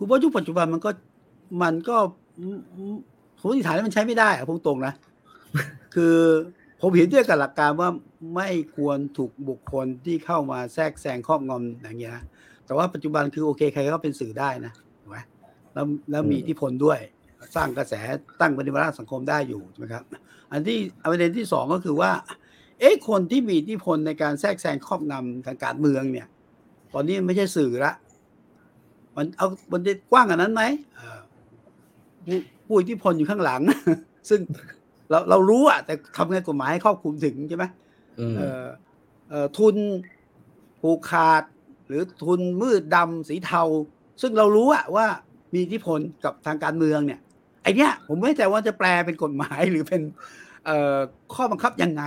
[0.05, 0.91] คือว่ายุคปัจจุบันมันก็
[1.63, 1.97] มันก็
[2.41, 2.97] อืมอืม
[3.41, 4.95] ผมอธิษฐานว่ามันใช้ไม่ได้อะพูดตรงนะ
[5.95, 6.17] คือ
[6.81, 7.89] ผมเห็นด้วยกับหลักการว่า
[8.35, 12.25] ไม่ควรถูกบุคคลที่เข้ามาแทรกแซงครอบงำอย่างเงี้ยนะ
[12.67, 15.19] แต่ว่าปัจจุบันคือโอเคใครก็เป็นสื่อได้นะถูกไหม
[15.75, 16.99] แล้วแล้วมีอืมอิทธิพลด้วย
[17.57, 17.95] สร้างกระแส
[18.41, 20.05] ตั้งปฏิวัติสังคมได้อยู่ใช่ไหมครับ
[20.53, 20.79] อันที่
[21.13, 22.11] ประเด็นที่สองก็คือว่า
[22.81, 26.27] เอ๊ะคนที่มีอิทธิพลในการแทรกแซงครอบงำทางการเมืองเนี่ย
[26.95, 27.93] ตอนนี้มันไม่ใช่สื่อละ
[29.17, 30.63] มันเอามันจะกว้างกว่านั้นไหม
[30.97, 31.21] เอ่อ
[32.27, 33.61] ผู้ผู้อิทธิพลอยู่ข้างหลัง
[34.29, 34.41] ซึ่ง
[35.11, 37.65] เราเรารู้อะแต่ทำไงกฎหมายให้ครอบคลุมถึงใช่ไหม
[38.21, 38.65] อืมเอ่อ
[39.31, 39.77] เอ่อทุน
[40.81, 41.43] ผูกขาด
[41.89, 43.63] หรือทุนมืดดำสีเทา
[44.23, 45.07] ซึ่งเรารู้อะว่า
[45.53, 47.21] มีอิทธิพลกับทางการเมืองเนี่ย
[47.63, 50.03] ไอเนี้ยผมไม่แน่ใจว่าจะแปลเป็นกฎหมายหรือเป็น
[50.67, 50.97] เอ่อ
[51.35, 52.05] ข้อบังคับยังไง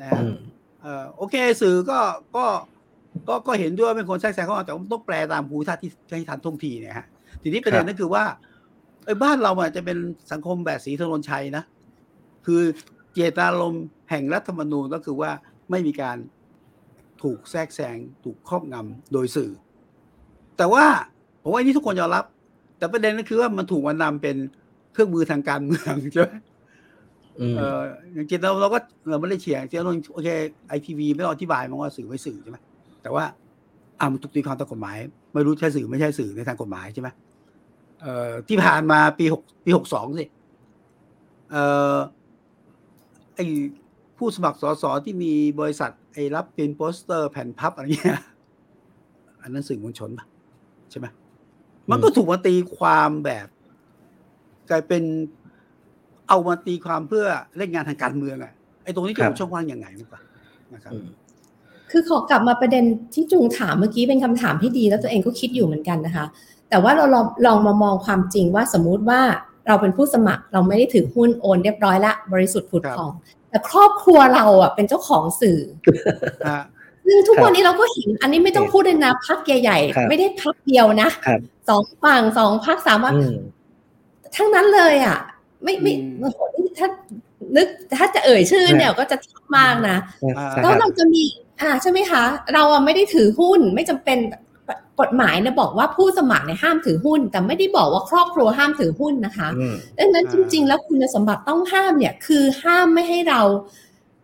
[0.00, 0.36] นะฮะอืม
[0.82, 1.98] เอ่อโอเคสื่อก็
[2.36, 2.44] ก็
[3.28, 7.06] ก็ก็เห็นด้วยว่าเป็นคนแทรกแซงเข้ามาแต่ว่าต้องแปลตามภูมิทัศน์ที่ให้ทันท่วงทีเนี่ยฮะ
[7.42, 8.24] ทีนี้ประเด็นนั่นคือว่า
[9.06, 9.96] ไอ้บ้านเราอะจะเป็น
[10.32, 11.64] สังคมแบบสีธนนชัยนะ
[12.46, 12.62] คือ
[13.14, 15.30] เจตนารมณ์แห่งรัฐธรรมนูญก็คือว่า
[15.70, 16.16] ไม่มีการ
[17.22, 19.50] ถูกแทรกแซงถูกครอบงำโดยสื่อ
[20.56, 20.84] แต่ว่า
[21.42, 22.24] ผมว่านี้ทุกคนยอมรับ
[22.78, 24.36] แต่ประเด็นก็คือว่ามันถูกมันนำเป็น
[24.92, 26.32] เครื่องมือทางการเมืองใช่ไหม
[27.40, 27.80] อืมเออ
[28.12, 30.28] อย่างจริงเราเราก็เราไม่ได้เชียร์จริงเราโอเค
[30.68, 32.58] ไอทีวีไม่ต้องอธิบายมันว่าสื่อไม่สื่อใช่ไหม
[33.06, 33.26] แต่ว่า
[34.00, 34.96] อ่ามันถูกตีความตามกฎหมาย
[35.32, 37.08] ไม่รู้ใช่สื่อไม่ใช่สื่อในทางกฎหมายใช่ไหม
[38.00, 40.24] เอ่อที่ผ่านมาปีหกปีหกสองสิ
[41.50, 41.62] เอ่
[41.94, 41.96] อ
[43.34, 43.40] ไอ
[44.18, 48.20] ผู้สมัครสสที่มีบริษัทไอรับเป็นโปสเตอร์แผ่นพับอะไรเงี้ย
[49.42, 50.26] อันนั้นสื่อมวลชนปะ
[50.90, 51.06] ใช่ไหม
[51.90, 53.48] มันก็ถูกมาตีความแบบ
[54.70, 55.02] กลายเป็น
[56.28, 58.52] เอามาตีความเพื่อเล่นงานทางการเมืองอะ
[58.84, 60.20] ไอ้ตรงนี้จะครัเป็บนช่องว่างยังไงมั้งปะ
[60.74, 61.06] นะครับอืม
[61.90, 66.26] คือขอกลับมาประเด็นที่จุงถามเมื่อกี้เป็นคำถามที่ดี แล้วตัวเองก็คิดอยู่เหมือนกันนะคะ
[66.70, 69.20] แต่ว่าเราลองลองมามองความจริงว่าสมมุติว่า
[69.66, 73.10] เราเป็นผู้สมัครเราไม่ได้ถือหุ้นโอนเรียบร้อยละบริสุทธิ์ผุดผ่อง
[73.50, 75.58] แต่ครอบครัวเราอะเป็นเจ้าของสื่อ
[76.48, 76.62] ฮะ
[77.04, 83.36] ซึ่งทุกครับวันนี้เราก็เห็นอันนี้ไม่ต้องพูดเลยนะพักใหญ่ครับๆไม่ได้พักเดียวนะครับสองฝั่งสองพักสามพักอืม
[84.36, 85.18] ทั้งนั้นเลยอะ
[85.62, 86.88] ไม่ไม่อืมโอ้โหนี่ถ้า
[87.56, 87.66] นึก
[87.98, 89.96] ถ้าจะเอ่ยชื่อเนี่ยก็จะทักมากนะ
[90.38, 91.22] อ่าใช่ก็ครับเราจะมี
[91.60, 92.22] อ่าใช่ไหมคะ
[92.54, 94.18] เราอะไม่ได้ถือหุ้นไม่จำเป็น
[95.00, 103.40] กฎหมายเนี่ยบอกว่าผู้สมัครเนี่ยห้ามถือหุ้น แต่ไม่ได้บอกว่าครอบครัวห้ามถือหุ้นนะคะอืมดังนั้นอ่าจริง ๆ แล้วคุณสมบัติต้องห้ามเนี่ยคือห้ามไม่ให้เรา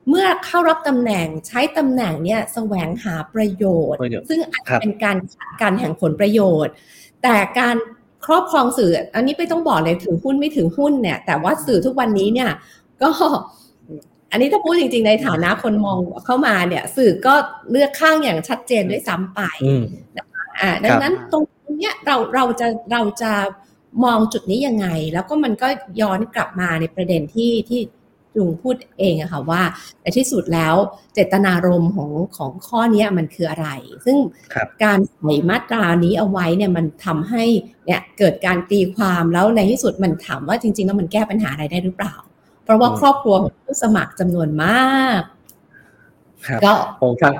[0.08, 6.72] เมื่อเข้ารับตำแหน่งใช้ตำแหน่งเนี่ยแสวงหาประโยชน์ประโยชน์ซึ่งอาจครัจะบเป็นการขัดการแห่งผลประโยชน์
[7.22, 7.76] แต่การ
[8.26, 12.50] ครอบครองสื่อ อันนี้ไม่ต้องบอกเลยถือหุ้นไม่ถือหุ้นเนี่ย แต่ว่าสื่อทุกวันนี้เนี่ย
[13.02, 13.10] ก็
[14.32, 17.34] อันนี้ถ้าพูดจริงๆในฐานะคนมองเข้ามาเนี่ย สื่อก็
[17.70, 19.82] เลือกข้างอย่างชัดเจนด้วยซ้ำไปอืม
[20.60, 21.44] อ่าดังนั้นตรง
[21.78, 23.32] เนี้ยเราเราจะเราจะ
[24.04, 25.68] มองจุดนี้ยังไง แล้วก็มันก็
[26.00, 27.80] ย้อนกลับมาในประเด็นที่ที่
[28.38, 29.62] ลุงพูดเองอะค่ะว่า
[30.02, 30.74] ในที่สุดแล้ว
[31.14, 33.68] เจตนารมณ์ของของข้อเนี้ยมันคืออะไร
[34.04, 34.16] ซึ่ง
[34.54, 37.44] ครับการใส่มาตรานี้เอาไว้เนี่ยมันทำให้
[37.86, 42.14] เนี่ยเกิดการตีความแล้วในที่สุดมันถามว่าจริงๆแล้วมันแก้ปัญหาอะไรได้หรือเปล่า
[42.64, 45.20] เพราะว่าอืมครอบครัวของผู้สมัครจำนวนมาก
[46.46, 47.32] ครับก็ผมฟัง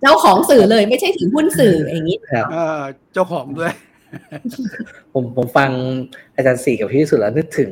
[0.00, 2.80] เจ้าของสื่อเลยไม่ใช่ถือหุ้นสื่ออย่างนี้ครับเอ่อ
[3.12, 3.72] เจ้าของด้วย
[5.12, 5.70] ผมผมฟัง
[6.36, 7.70] อาจารย์สี่กับพี่สุดแล้วนึกถึง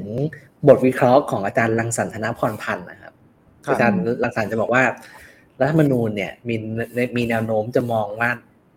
[0.68, 3.12] บทวิเคราะห์ของอาจารย์รังสรรค์ธนพรพันธ์นะครับ
[3.64, 4.82] ครับอาจารย์รังสรรค์จะบอกว่า
[5.60, 6.54] รัฐธรรมนูญเนี่ยมี
[7.16, 8.30] มีแนวโน้มจะมองว่า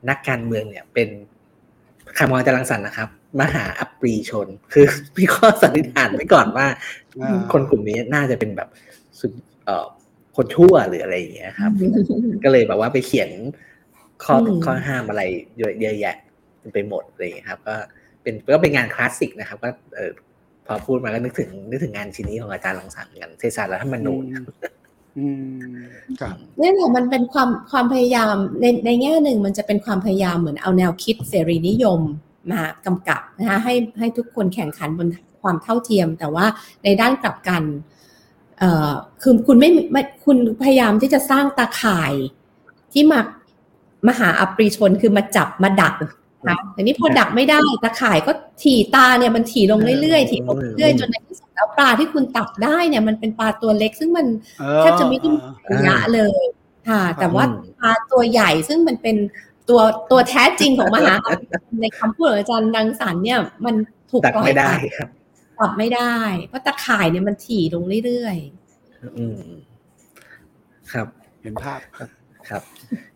[0.10, 1.10] นักการเมืองเนี่ยเป็น
[2.18, 3.10] คำมองอาจารย์รังสรรค์นะครับ
[3.42, 4.86] มหาอัปรีชน คือ
[5.18, 7.09] มีข้อสันนิษฐานไว้ก่อนว่าอ่า
[7.54, 8.70] คนกลุ่มนี้น่าจะเป็นแบบ
[9.20, 9.32] สุด
[9.66, 9.86] เอ่อ
[10.36, 11.72] คนชั่วหรืออะไรอย่างเงี้ยครับ
[12.44, 13.30] ก็เลยแบบว่าไปเขียน
[14.24, 15.22] ข้ออืมข้อห้ามอะไร
[15.58, 16.16] เยอะเยอะแยะ
[16.60, 17.76] เต็มไปหมดเลยครับ ก็
[18.22, 20.12] เป็นก็เป็นงานคลาสสิกนะครับ ก็เออ
[20.68, 24.44] พอพูดมาก็นึกถึงนึกถึงงานชิ้นนี้ของอาจารย์รังสรรค์เหมือนกันเศรษฐศาสตร์รัฐธรรมนูญครับ
[25.18, 25.28] อื
[25.58, 25.76] ม
[26.22, 32.02] ครับนี่แหละมันเป็นความความพยายามในในแง่หนึ่งมันจะเป็นความพยายามเหมือนเอาแนวคิดเสรีนิยม
[32.52, 35.08] มากำกับนะคะให้ให้ทุกคนแข่งขันบน
[35.42, 36.46] ความเท่าเทียม แต่ว่า
[36.84, 37.64] ในด้านกลับกัน
[38.60, 42.14] เอ่อคือคุณไม่ไม่คุณพยายามที่จะสร้างตาข่าย
[42.94, 43.20] ที่มา
[44.08, 45.96] มาหาอัปรีชนคือมาจับมาดัก
[46.50, 48.32] นะแต่นี้พอดักไม่ได้ตาข่ายก็
[48.64, 54.28] ถี่ตาเนี่ยมันถี่ลงเรื่อยๆถี่ลงเรื่อยๆจนในที่สุดแล้วปลาที่คุณตักได้เนี่ยมันเป็นปลาตัวเล็ก ซึ่งมัน
[54.60, 55.40] เออแทบจะไม่ได้มี
[55.72, 56.44] ระยะเลย
[56.90, 59.18] ค่ะ แต่ว่าอืมปลาตัวใหญ่ซึ่งมันเป็น
[59.70, 63.76] ตัวตัวแท้จริงของมหาอำนาจในคำพูดของอาจารย์ดังสรรค์เนี่ย มัน
[64.12, 65.19] ถูกดักปล่อยไม่ได้ป
[65.60, 66.16] ครับปรับไม่ได้
[66.48, 68.38] เพราะตะข่ายเนี่ยมันถี่ลงเรื่อย
[69.18, 69.44] อืม
[70.94, 71.08] ครับ
[71.42, 71.80] เห็นภาพ
[72.50, 72.62] ครับ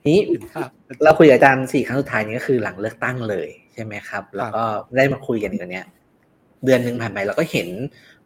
[0.02, 0.70] ทีนี้เห็นภาพ
[1.04, 4.64] เราคุยกับอาจารย์สี่ครั้งสุดท้ายนี้ก็คือหลังเลือกตั้งเลยใช่ไหมครับ แล้วก็
[4.98, 5.88] ได้มาคุยกันอีกเนี้ย
[6.66, 7.68] เดือนหนึ่งผ่านไปเราก็เห็น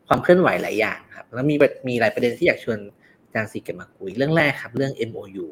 [0.07, 1.55] ความเคลื่อนไหวหลายอย่างครับ แล้วมี
[1.87, 2.77] มีหลายประเด็นที่อยากชวน
[3.25, 5.47] อาจารย์สี่เก็บมาคุยเรื่องแรกครับ เรื่อง MOU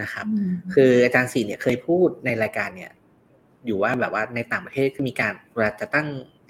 [0.00, 2.90] นะครับๆอืมคืออาจารย์สี่เนี่ยเคยพูดในรายการเนี่ย
[3.66, 6.06] อยู่ว่าแบบว่าในต่างประเทศก็มีการเวลาจะตั้ง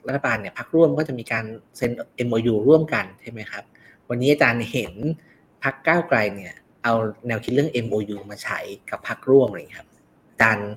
[0.07, 1.45] รัฐบาลเนี่ยพักร่วมก็จะมีการ
[1.77, 1.90] เซ็น
[2.27, 3.64] MOU ร่วมกันใช่ไหมครับ
[4.09, 4.92] วันนี้อาจารย์เห็น
[5.62, 6.95] พักก้าวไกลเนี่ยเอา
[7.27, 8.59] แนวคิดเรื่อง MOU มาใช้
[8.90, 9.88] กับพักร่วมเลยครับ
[10.31, 10.71] อาจารย์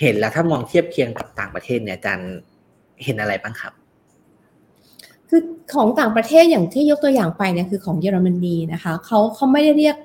[0.00, 2.30] เห็นแล้วถ้ามองเทียบเคียงกับต่างประเทศเนี่ยอาจารย์
[3.04, 3.72] เห็นอะไรบ้างครับ
[5.28, 5.40] คือ
[5.74, 9.96] ของต่างประเทศอย่างที่ยกตัวอย่างไปเนี่ยคือของเยอรมนีนะคะเขาเขาไม่ได้เรียก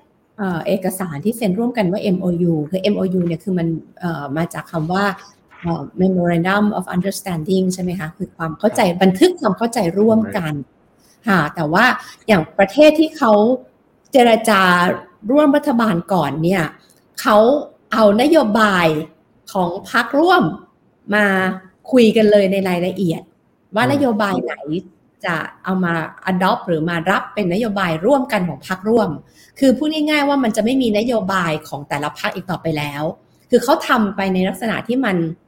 [0.68, 3.68] เอกสารที่เซ็นร่วมกันว่า MOU คือ MOU เนี่ยคือมัน
[4.38, 5.04] มาจากคำว่า
[6.02, 10.54] Memorandum of Understanding ใช่ไหมคะคือความเข้าใจบันทึกความเข้าใจร่วมกัน
[11.28, 11.86] ค่ะแต่ว่า
[12.28, 13.32] อย่างประเทศที่เขา
[14.12, 14.62] เจรจา
[15.32, 16.64] ร่วมรัฐบาลก่อนเนี่ย
[17.22, 17.38] เขา
[17.94, 18.88] เอานโยบาย
[19.54, 20.44] ของพรรคร่วม
[21.16, 21.26] มา
[21.92, 23.22] คุยกันเลยในรายละเอียด
[23.76, 24.56] ว่าอืมนโยบายไหน
[25.26, 25.94] จะเอามา
[26.32, 29.10] adopt หรือมารับเป็นนโยบายร่วมกันของพรรคร่วม
[29.60, 33.04] คือพูดง่ายๆว่ามันจะไม่มีนโยบายของแต่ละพรรคอีกต่อไปแล้ว
[33.50, 35.47] คือเขาทำไปในลักษณะที่มันเอ่อ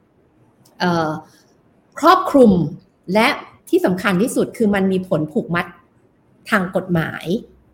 [1.99, 2.51] ครอบคลุม
[3.13, 3.27] และ
[3.69, 5.65] ที่สำคัญที่สุดคือมันมีผลผูกมัด
[6.49, 7.25] ทางกฎหมาย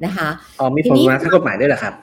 [0.06, 0.28] นะคะ
[0.60, 1.94] อ๋อมีทีผลนี้มาทางกฎหมายด้วยเหรอครับ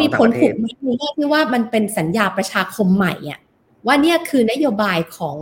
[0.00, 3.40] มีผลผูกของต่างประเทศมัดในแง่ที่ว่ามันเป็นสัญญาประชาคมใหม่อะ
[3.86, 5.36] ว่าเนี่ยคือนโยบายของ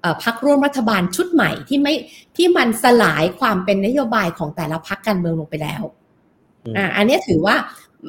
[0.00, 1.94] เอ่อพรรคร่วมรัฐบาลชุดใหม่ที่ไม่
[2.36, 5.82] ที่มันสลายความเป็นนโยบายของแต่ละพรรคการเมืองลงไปแล้ว
[6.64, 7.56] อืมอ่าอันเนี้ยถือว่า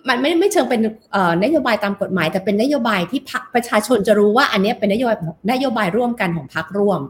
[0.09, 0.81] มันไม่ไม่เชิงเป็น
[1.11, 5.17] เอ่อนโยบายตามกฎหมาย แต่เป็นนโยบายที่พรรคประชาชนจะรู้ว่า อันเนี้ยเป็นนโยบาย
[5.51, 7.01] นโยบายร่วมกันของพรรคร่วม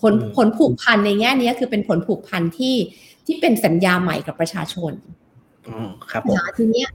[0.00, 2.76] ผลอืมผลผูกพันในแง่เนี้ยคือเป็นผลผูกพันที่
[3.26, 4.92] ที่เป็นสัญญาใหม่กับประชาชน
[5.68, 6.88] อืมครับผมนะทีเนี้ย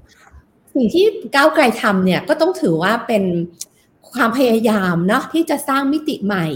[0.75, 3.23] สิ่งที่ก้าวไกลทำเนี่ยก็ต้องถือว่าเป็น
[4.11, 6.47] ความพยายามเนาะที่จะสร้างมิติใหม่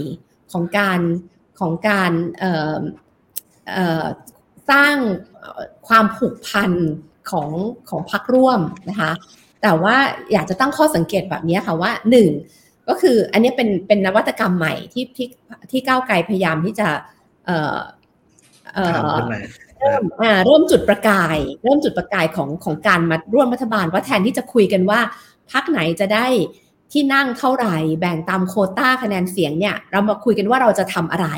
[0.52, 1.00] ของการ
[1.60, 2.80] ของการเอ่อ
[3.72, 4.06] เอ่อ
[4.70, 4.94] สร้าง
[5.38, 6.70] เอ่อความผูกพัน
[7.30, 7.48] ของ
[7.88, 8.60] ของพรรคร่วม
[8.90, 9.12] นะคะ
[9.62, 9.96] แต่ว่า
[10.32, 12.28] อยากจะตั้งข้อสังเกตแบบนี้ค่ะว่าหนึ่ง
[12.88, 15.28] ก็คืออันนี้เป็นเป็นนวัตกรรมใหม่ที่ที่
[15.70, 16.88] ที่ก้าวไกลพยายามที่จะ
[17.46, 17.78] เอ่อ
[18.74, 19.40] เอ่อทำขึ้นมา
[19.80, 25.00] เริ่มอ่าเริ่มจุดประกาย เริ่มจุดประกายของของการมาร่วมรัฐบาลว่าแทนที่จะคุยกันว่า
[25.52, 26.26] พักไหนจะได้
[26.92, 31.28] ที่นั่งเท่าไหร่ แบ่งตามโควต้าคะแนนเสียงเนี่ย เรามาคุยกันว่าเราจะทำอะไร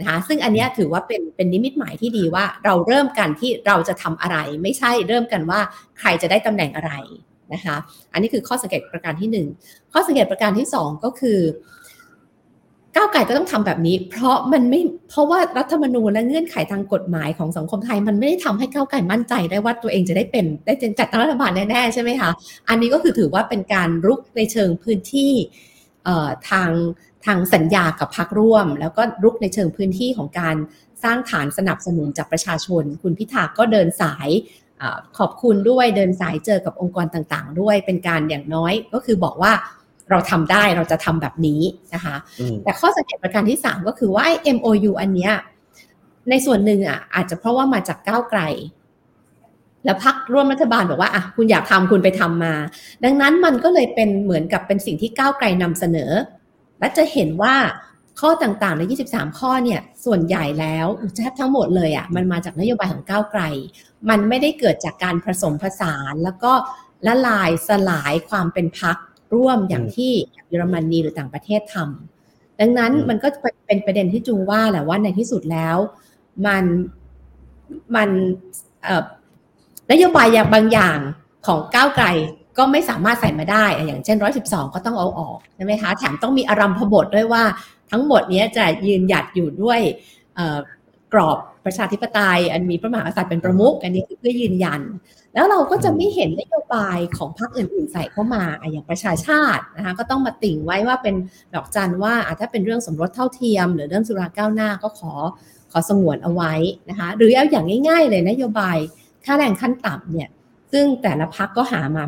[0.00, 5.60] นะคะซึ่งอันเนี้ยถือว่าเป็นเป็นนิมิตหมายที่ดีว่าเราเริ่มกันที่เราจะทำอะไร ไม่ใช่เริ่มกันว่า
[5.98, 6.92] ใครจะได้ตำแหน่งอะไร
[7.52, 7.76] นะคะ
[8.12, 9.46] อันนี้คือข้อสังเกตประการที่หนึ่ง
[9.92, 11.40] ข้อสังเกตประการที่สองก็คือ
[12.96, 22.30] ก้าวไก่ก็ต้องทำแบบนี้ เพราะมันไม่เพราะว่ารัฐธรรมนูญและเงื่อนไขทางกฎหมายของสังคมไทย มันไม่ได้ทำให้ก้าวไก่มั่นใจได้ว่าตัวเองจะได้เป็นได้เป็นจัดตั้งรัฐบาลแน่ๆใช่ไหมคะ
[22.68, 25.32] อันนี้ก็คือถือว่าเป็นการรุกในเชิงพื้นที่
[26.04, 26.70] เอ่อทาง
[27.26, 30.56] ทางสัญญากับพรรคร่วม แล้วก็รุกในเชิงพื้นที่ของการ
[31.04, 34.28] สร้างฐานสนับสนุนจากประชาชน คุณพิธาก็เดินสาย
[34.80, 39.52] อาขอบคุณด้วยเดินสายเจอกับองค์กรต่างๆ ด้วยเป็นการอย่างน้อยก็คือบอกว่า
[40.10, 41.62] เราทำได้เราจะทำแบบนี้
[41.94, 45.32] นะคะอืมแต่ข้อสังเกตประการที่ 3 ก็คือว่าไอ้ MOU อันเนี้ย
[46.30, 48.40] ในส่วนหนึ่งอะอาจจะเพราะว่ามาจากก้าวไกล
[49.84, 52.54] แล้วพักร่วมรัฐบาลบอกว่าอะคุณอยากทำคุณไปทำมา
[53.04, 56.10] ดังนั้นมันก็เลยเป็นเหมือนกับเป็นสิ่งที่ก้าวไกลนำเสนอ
[56.80, 57.56] และจะเห็นว่า
[58.20, 63.42] ข้อต่างๆ ใน 23 ข้อเนี่ย ส่วนใหญ่แล้วแทบทั้งหมดเลยอะ มันมาจากนโยบายของก้าวไกล
[64.08, 66.52] มันไม่ได้เกิดจากการผสมผสานแล้วก็
[67.06, 68.96] ละลายสลายความเป็นพัก
[69.34, 70.12] ร่วมอย่างอืมที่
[70.48, 73.28] เยอรมนีหรือต่างประเทศทำดังนั้นอืมมันก็
[73.66, 75.76] เป็นประเด็นที่จุงว่าแหละว่าในที่สุดแล้ว
[76.46, 76.64] มัน
[77.96, 78.10] มัน
[78.84, 79.04] เอ่อ
[79.90, 80.98] นโยบายอย่างบางอย่าง
[81.46, 82.06] ของก้าวไกล
[82.60, 87.42] ก็ไม่สามารถใส่มาได้ อย่างเช่น 112 ก็ต้องเอาออกใช่ไหมคะ แถมต้องมีอารัมพบทด้วยว่า
[87.90, 89.80] ทั้งหมดนี้จะยืนหยัดอยู่ด้วย
[91.12, 94.80] กรอบประชาธิปไตย อันมีพระมหากษัตริย์เป็นประมุขอันนี้คือเพื่อยืนยัน
[95.34, 98.42] แล้วเราก็จะไม่เห็นนโยบายของพรรคอื่นๆใส่เข้ามา
[98.72, 101.14] อย่างประชาชาตินะคะก็ต้องมาติ่งไว้ว่าเป็น
[101.54, 105.12] ดอกจันว่าถ้าเป็นเรื่องสมรสเท่าเทียม หรือเรื่องสุราก้าวหน้าก็ขอ
[105.72, 106.52] ขอสงวนเอาไว้
[106.90, 108.76] นะคะหรือเอาอย่างง่าย ๆ เลยนโยบาย
[109.24, 110.28] ค่าแรงขั้นต่ำเนี่ย
[110.72, 112.04] ซึ่งแต่ละพักก็หามา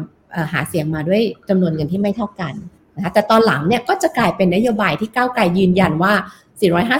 [0.53, 2.55] หาเสียงมาด้วยจำนวนเงินที่ไม่เท่ากัน
[2.97, 6.13] นะคะแต่ตอนหลังเนี่ยก็จะกลายเป็นนโยบายที่ก้าวไกลยืนยันว่า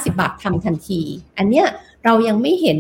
[0.07, 1.01] 450 บาททำทันที
[1.39, 1.67] อันเนี้ย
[2.05, 2.79] เรายังไม่เห็น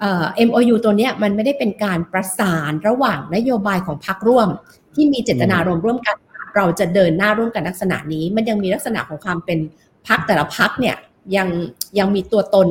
[0.00, 4.48] เอ่อ MOU ตัวเนี้ยมันไม่ได้เป็นการประสานระหว่างนโยบายของพักร่วม
[4.94, 6.16] ที่มีเจตนารมณ์ร่วมกัน
[6.56, 9.58] เราจะเดินหน้าร่วมกันลักษณะนี้ มันยังมีลักษณะของความเป็น
[10.08, 10.96] พักแต่ละพักเนี่ย
[11.36, 11.48] ยัง
[11.98, 12.68] ยังมีตัวตน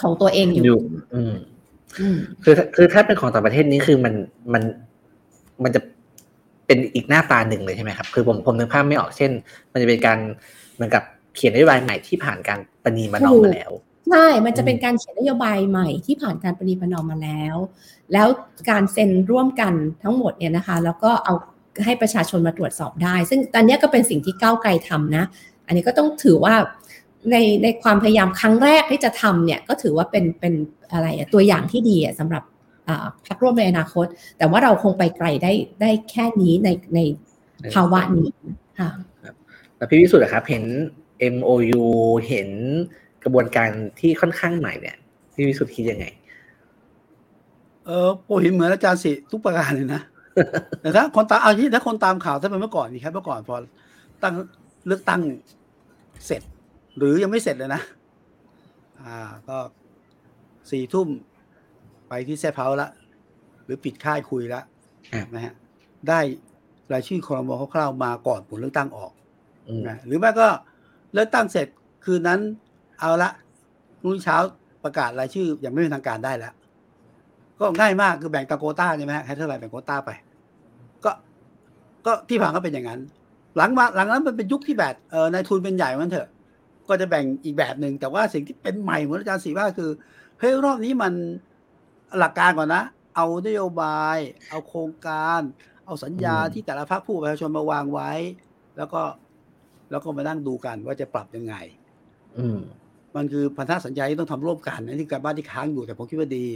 [0.00, 0.80] ของตัวเองอยู่อยู่
[1.14, 1.34] อืม
[2.00, 4.14] อืมคือคือถ้าเป็นของต่างประเทศนี้คือมัน
[4.52, 4.62] มัน
[5.64, 5.80] มันจะ
[6.66, 9.30] เป็นอีกหน้าตาหนึ่งเลยใช่ไหมครับคือผมผมนึกภาพไม่ออกเช่น
[9.72, 10.18] มันจะเป็นการ
[10.74, 11.02] เหมือนกับ
[11.34, 13.72] เขียนนโยบายใหม่ที่ผ่านการประนีประนอมมาแล้ว
[14.10, 17.56] ใช่มันจะเป็นการเขียนนโยบายใหม่ที่ผ่านการประนีประนอมมาแล้ว
[18.12, 18.28] แล้ว
[18.70, 21.34] การเซ็นร่วมกันทั้งหมดเนี่ยนะคะ แล้วก็เอา
[21.84, 25.24] ให้ประชาชนมาตรวจสอบได้ ซึ่งตอนนี้ก็เป็นสิ่งที่ก้าวไกลทำนะ
[25.66, 26.54] อันนี้ก็ต้องถือว่า
[27.30, 30.54] ในในความพยายามครั้งแรกที่จะทำเนี่ยก็ถือว่าเป็นเป็น
[30.92, 32.42] อะไรอะตัวอย่างที่ดีอะสำหรับ
[33.26, 34.06] พรรคร่วมในอนาคต
[34.38, 37.00] แต่ว่าเราคงไปไกลได้ได้แค่นี้ในใน
[37.74, 38.28] ภาวะนี้
[38.80, 38.90] ค่ะ
[39.76, 40.64] แล้วพี่วิสุทธ์นะครับเห็น
[41.34, 41.84] MOU
[42.28, 42.50] เห็น
[43.24, 43.70] กระบวนการ
[44.00, 44.96] ที่ค่อนข้างใหม่เนี่ย
[45.34, 46.06] พี่วิสุทธ์คิดยังไง
[47.86, 50.00] เออผมเห็นเหมือนอาจารย์สิทุกประการเลยนะ
[50.80, 53.56] แต่ถ้าคนตามเอาที่ถ้าคนตามข่าวถ้าเป็นเมื่อก่อนนี่ครับเมื่อก่อนพอ
[54.22, 54.34] ตั้ง
[54.86, 55.20] เลือกตั้ง
[56.26, 56.42] เสร็จ
[56.96, 57.80] หรือยังไม่เสร็จเลยนะ
[59.02, 59.18] อ่า
[59.48, 59.58] ก็
[60.70, 61.08] สี่ทุ่ม
[62.08, 62.88] ไปที่แซ่เพาละ
[63.64, 64.60] หรือปิดค่ายคุยละ
[65.14, 65.54] ครับนะฮะ
[66.08, 66.20] ได้
[66.92, 69.12] รายชื่อคอรมอคร่าวๆมาก่อนผลเลือกตั้งออก
[69.68, 70.48] อืมนะหรือไม่ก็
[71.12, 71.68] เลือกตั้งเสร็จ
[72.04, 72.40] คืนนั้น
[73.00, 73.30] เอาละ
[74.04, 74.36] รุ่งเช้า
[74.84, 76.52] ประกาศรายชื่ออย่างไม่เป็นทางการได้แล้ว
[77.58, 80.10] ก็ง่ายมากคือแบ่งตามโควต้าใช่ไหมฮะใครเท่าไหร่แบ่งโควต้าไป
[81.04, 81.10] ก็
[82.06, 83.00] ก็ที่ผ่านก็เป็นอย่างนั้น
[83.56, 86.28] หลังมาหลังนั้นมันเป็นยุคที่แบบเออนายทุนเป็นใหญ่มันเถอะ
[86.88, 89.90] ก็จะแบ่งอีกแบบหนึ่งแต่ว่าสิ่งที่เป็นใหม่เหมือนอาจารย์ศรีว่าคือ
[90.38, 91.12] เฮ้ยรอบนี้มัน
[92.18, 92.82] หลักการก่อนนะ
[93.16, 94.18] เอานโยบาย
[94.50, 95.40] เอาโครงการ
[95.86, 98.10] เอาสัญญาอืมที่แต่ละภาคผู้ประชาชนมาวางไว้
[98.76, 99.00] แล้วก็
[99.90, 101.54] แล้วก็มานั่งดูกันว่าจะปรับยังไง
[102.36, 102.58] อืม
[103.16, 106.46] มันคือพันธสัญญาที่ต้องทำร่วมกันนั่นคือการบ้านที่ค้างอยู่แต่ผมคิดว่าดี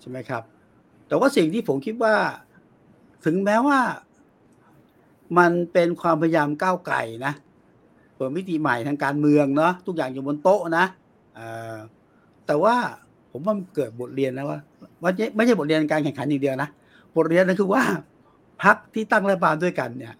[0.00, 0.42] ใช่ไหมครับ
[1.08, 2.14] แต่ว่าสิ่งที่ผมคิดว่า
[3.24, 3.80] ถึงแม้ว่า
[5.38, 7.32] มันเป็นความพยายามก้าวไก่นะ
[8.14, 10.86] เปิดมิติใหม่ทางการเมืองเนาะทุกอย่างอยู่บนโต๊ะนะ
[11.34, 11.76] เอ่อ
[12.46, 12.76] แต่ว่า
[13.32, 14.58] ผมว่ามันเกิดบทเรียนนะว่า
[15.02, 16.68] ว่าไม่ไม่ใช่บทเรียนการแข่งขันอย่างเดียวนะ
[17.16, 17.82] บทเรียนนั่นคือว่า
[18.62, 20.14] พักที่ตั้งรัฐบาลด้วยกันเนี่ย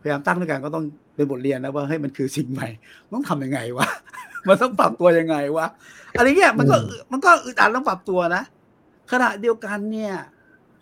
[0.00, 2.68] พยายามตั้งด้วยกันก็ต้องเป็นบทเรียนนะว่าเฮ้ยมันคือสิ่งใหม่
[3.04, 3.88] มันต้องทำยังไงวะ
[4.48, 5.66] มันต้องปรับตัวยังไงวะ
[6.16, 8.42] อะไรเงี้ยมันก็อืมมันก็อึดอัดต้องปรับตัวนะ
[9.12, 10.14] ขณะเดียวกันเนี่ย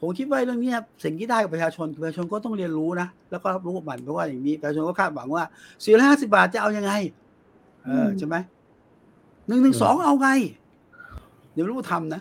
[0.00, 5.44] ผมคิดว่าเรื่องเนี้ยสิ่งที่ได้กับประชาชนคือประชาชนก็ต้องเรียนรู้นะแล้วก็รับรู้กับมันเพราะว่าอย่างนี้ประชาชนก็คาดหวังว่า
[5.84, 6.92] สี่ร้อยห้าสิบาทจะเอายังไง
[7.84, 8.36] เอออืมใช่ไหม
[9.46, 10.28] หนึ่งหนึ่งสองเอาไง
[11.52, 12.20] เดี๋ยวรู้ทำนะ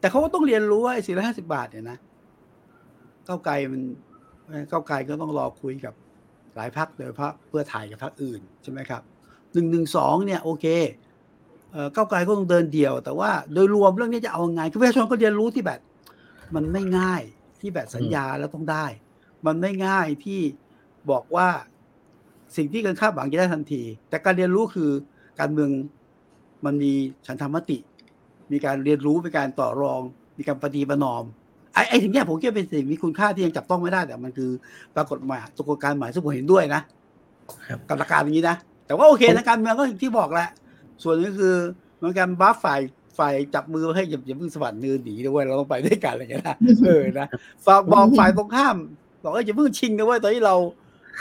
[0.00, 1.98] แต่เขาก็ต้องเรียนรู้ว่าไอ้สี่ร้อยห้าสิบาทเนี่ยนะ
[3.28, 3.82] ก้าวไกลมัน
[4.70, 5.94] ก้าวไกลก็ต้องรอคุยกับ
[6.56, 9.02] หลายพักโดยเฉพาะเพื่อถ่ายกับพักอื่นใช่ไหมครับ
[9.52, 10.66] หนึ่งหนึ่งสองเนี่ยโอเค
[11.72, 15.80] เอ่อก้าวไกลก็ต้องเดินเดี่ยว แต่ว่าโดยรวมเรื่องนี้จะเอายังไงคือประชาชนก็เรียนรู้ที่แบบ
[16.54, 17.22] มันไม่ง่าย
[17.60, 18.86] ที่แบบสัญญาแล้วต้องได้
[19.46, 20.40] มันไม่ง่ายที่
[21.10, 21.48] บอกว่า
[22.56, 24.90] สิ่งที่เกินคาดหวังจะได้ทันที แต่การเรียนรู้คือ
[25.40, 25.70] การเมือง
[26.64, 26.92] มันมี
[27.26, 27.78] ฉันทามติ
[28.52, 30.00] มีการเรียนรู้มีการต่อรอง
[30.38, 31.24] มีการปฏิบัตินอม
[31.74, 34.50] ไอ้ไอ้สิ่งเนี้ยผมคิดว่าเป็นสิ่งมีคุณค่าที่ยังจับต้องไม่ได้แต่มันคือ
[34.96, 36.80] ปรากฏหมายตัวกฎการหมายซึ่งผมเห็นด้วยนะ
[37.68, 38.56] ครับกับหลักการอย่างนี้นะ
[38.86, 40.48] แต่ว่าโอเคนะการเมืองก็อย่างที่บอกแหละ
[41.02, 41.54] ส่วนหนึงคือ
[42.00, 42.80] มันการบัฟฝ่าย
[43.18, 47.26] ฝ่ายจับมือให้อย่าอย่าเพิ่งสวัสดนือหนีด้วยเราต้องไปด้วยกันอะไรอย่างเงี้ยนะเออนะ
[47.66, 48.76] ฝากบอกฝ่ายตรงข้าม
[49.22, 50.54] บอกว่าอย่าเพิ่งชิงนะเว้ยตอนนี้เรา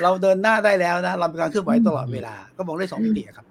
[0.04, 3.46] เราเดินหน้าได้แล้วนะเราเป็นการเคลื่อนไหวตลอดเวลา ก็มองได้สองมิติอะครับ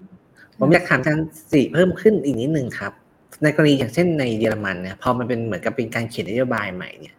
[0.58, 2.92] ผมอยากถามอาจารย์สิเพิ่มขึ้นอีกนิดนึงครับ
[3.42, 7.14] ในกรณีอย่างเช่นในเยอรมันเนี่ยพอมันเป็นเหมือนกับเป็นการเขียนนโยบายใหม่เนี่ย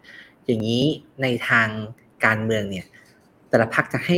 [0.45, 0.83] อย่างนี้
[1.21, 1.67] ในทาง
[2.25, 2.85] การเมืองเนี่ย
[3.49, 4.17] แต่ละพรรคจะให้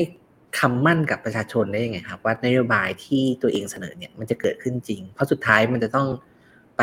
[0.60, 6.08] คำมั่นกับประชาชนได้ยังไงครับ ว่านโยบายที่ตัวเองเสนอเนี่ยมันจะเกิดขึ้นจริง เพราะสุดท้ายมันจะต้อง
[6.78, 6.82] ไป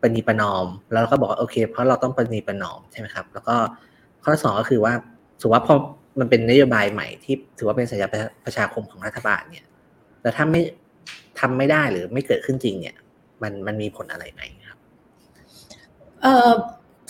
[0.00, 3.56] ประนีประนอม แล้วก็บอกว่าโอเค เพราะเราต้องประนีประนอมใช่ไหมครับ แล้วก็
[4.24, 4.92] ข้อสองก็คือว่า
[5.40, 5.74] สมมติว่าพอ
[6.18, 8.08] มันเป็นนโยบายใหม่ที่ถือว่าเป็นสัญญา
[8.44, 9.66] ประชาคมของรัฐบาลเนี่ย
[10.20, 10.60] แต่ถ้าไม่
[11.40, 12.96] ทำไม่ได้หรือไม่เกิดขึ้นจริงเนี่ย
[13.42, 14.78] มันมันมีผลอะไรไหมครับ
[16.22, 16.50] เอ่อ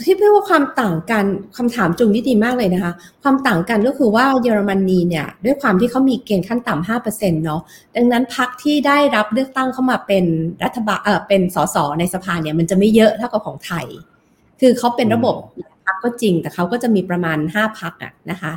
[0.05, 1.25] ที่เรียกว่าความต่างกัน
[1.57, 7.61] คำถามจุงนี่ดีมากเลยนะคะ ความต่างกันก็คือว่าเยอรมนีเนี่ยด้วยความที่เขามีเกณฑ์ขั้นต่ำห้าเปอร์เซ็นต์เนาะ
[7.97, 10.25] ดังนั้นพรรคที่ได้รับเลือกตั้งเข้ามาเป็น
[10.65, 13.87] รัฐบาลเออเป็นสสในสภาเนี่ยมันจะไม่เยอะเท่ากับของไทย
[14.61, 15.35] คือเขาเป็นระบบ
[15.87, 18.53] พรรคก็จริง แต่เขาก็จะมีประมาณห้าพรรคอะนะคะ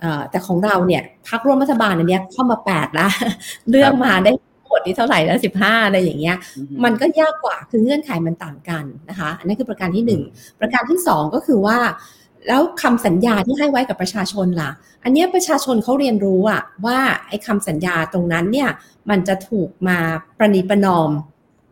[0.00, 3.06] เอ่อแต่ของเราเนี่ยพรรคร่วมรัฐบาลอันเนี้ยเข้ามาแปดละ
[3.70, 4.42] เลือกมาได้หม
[4.78, 6.36] ดที่เท่าไหร่แล้วสิบห้าอะไรอย่างเงี้ย
[6.84, 10.22] มันก็ยากกว่าคือเงื่อนไขมันต่างกันนะคะ อันนั้นคือประการที่หนึ่ง
[10.60, 11.78] ประการที่สองก็คือว่า
[12.48, 14.70] แล้วคำสัญญาที่ให้ไว้กับประชาชนล่ะ
[15.04, 18.70] อันเนี้ยประชาชนเขาเรียนรู้อะว่าไอ้คำสัญญาตรงนั้นเนี่ย
[19.10, 19.98] มันจะถูกมา
[20.38, 21.10] ประนีประนอม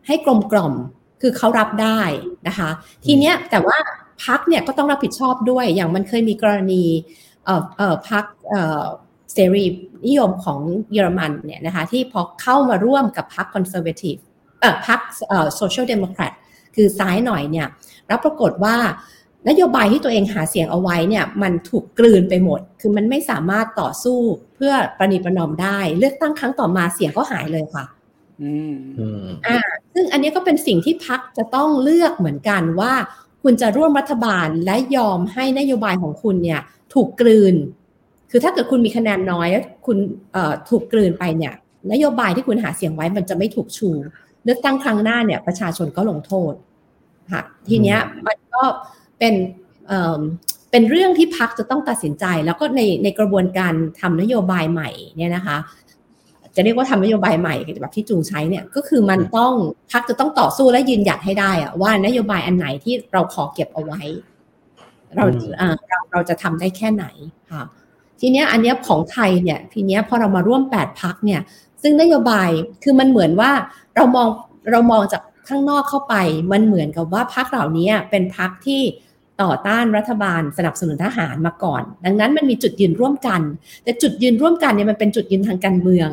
[0.07, 0.73] ให้กลมกล่อม
[1.21, 2.01] คือเขารับได้
[2.47, 2.69] นะคะ
[3.05, 3.77] ทีเนี้ยแต่ว่า
[4.25, 6.83] พรรคเนี่ยก็ต้องรับผิดชอบด้วยอย่างมันเคยมีกรณี
[7.45, 8.83] เอ่อเอ่อพรรคเอ่อ
[9.33, 9.65] เสรี
[10.07, 10.59] นิยมของ
[10.93, 14.15] เยอรมันเนี่ยนะคะที่พอเข้ามาร่วมกับพรรค Conservative
[14.61, 16.33] เอ่อพรรคเอ่อ Social Democrat
[16.75, 17.67] คือซ้ายหน่อยเนี่ย
[18.07, 18.75] แล้วปรากฏว่า
[19.49, 24.19] นโยบายที่ตัวเองหาเสียงเอาไว้เนี่ยมันถูกกลืนไปหมด คือมันไม่สามารถต่อสู้
[24.55, 27.85] เพื่อประนีประนอมได้ เลือกตั้งครั้งต่อมาเสียงก็หายเลยค่ะ
[28.41, 29.57] อืมอืมอ่า
[29.93, 32.93] ซึ่งอันนี้ก็เป็นสิ่งที่พักจะต้องเลือกเหมือนกันว่า
[33.43, 36.61] คุณจะร่วมรัฐบาลและยอมให้นโยบายของคุณเนี่ย
[36.93, 37.55] ถูกกลืน
[38.35, 39.97] คือถ้าเกิดคุณมีคะแนนน้อยแล้วคุณ
[40.33, 41.53] เอ่อถูกกลืนไปเนี่ย
[41.91, 43.89] นโยบายที่คุณหาเสียงไว้มันจะไม่ถูกชู
[44.43, 46.53] เลือกตั้งครั้งหน้าเนี่ยประชาชนก็ลงโทษ
[47.33, 48.63] ค่ะทีเนี้ยมันก็
[49.19, 49.33] เป็น
[49.87, 50.19] เอ่อ
[50.71, 55.57] เป็นเรื่องที่พักจะต้องตัดสินใจ แล้วก็ในในกระบวนการทำนโยบายใหม่เนี่ยนะคะ
[56.55, 59.53] จะเรียกว่าทำนโยบายใหม่แบบที่จูงใช้เนี่ยก็คือมันต้อง
[59.91, 64.01] พักจะต้องต่อสู้และยืนหยัดให้ได้อะว่านโยบายอันไหนที่เราขอเก็บเอาไว้
[65.15, 67.05] เราอืมอ่าเราเราจะทำได้แค่ไหน
[67.51, 67.63] ค่ะ
[68.19, 71.41] ทีเนี้ยอันเนี้ยของไทยเนี่ยทีเนี้ยพอเรามาร่วมแปดพักเนี่ย
[71.81, 72.49] ซึ่งนโยบาย
[72.83, 73.51] คือมันเหมือนว่า
[73.95, 74.27] เรามอง
[74.71, 76.15] เรามองจากข้างนอกเข้าไป
[76.51, 78.81] มันเหมือนกับว่าพักเหล่านี้เป็นพักที่
[79.41, 83.41] ต่อต้านรัฐบาลสนับสนุนทหารมาก่อน ดังนั้นมันมีจุดยืนร่วมกัน
[83.83, 86.09] แต่จุดยืนร่วมกันเนี่ยมันเป็นจุดยืนทางการเมือง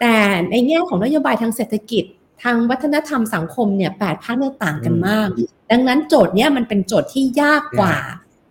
[0.00, 0.14] แต่
[0.50, 2.04] ในแง่ของนโยบายทางเศรษฐกิจ
[2.42, 5.28] ทางวัฒนธรรมสังคมเนี่ยแปดพักเนี่ยต่างกันมาก
[5.70, 7.96] ดังนั้นโจทย์เนี้ยมันเป็นโจทย์ที่ยากกว่า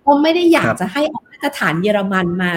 [0.02, 2.52] เพราะไม่ได้อยากครับจะให้เอามาตรฐานเยอรมันมา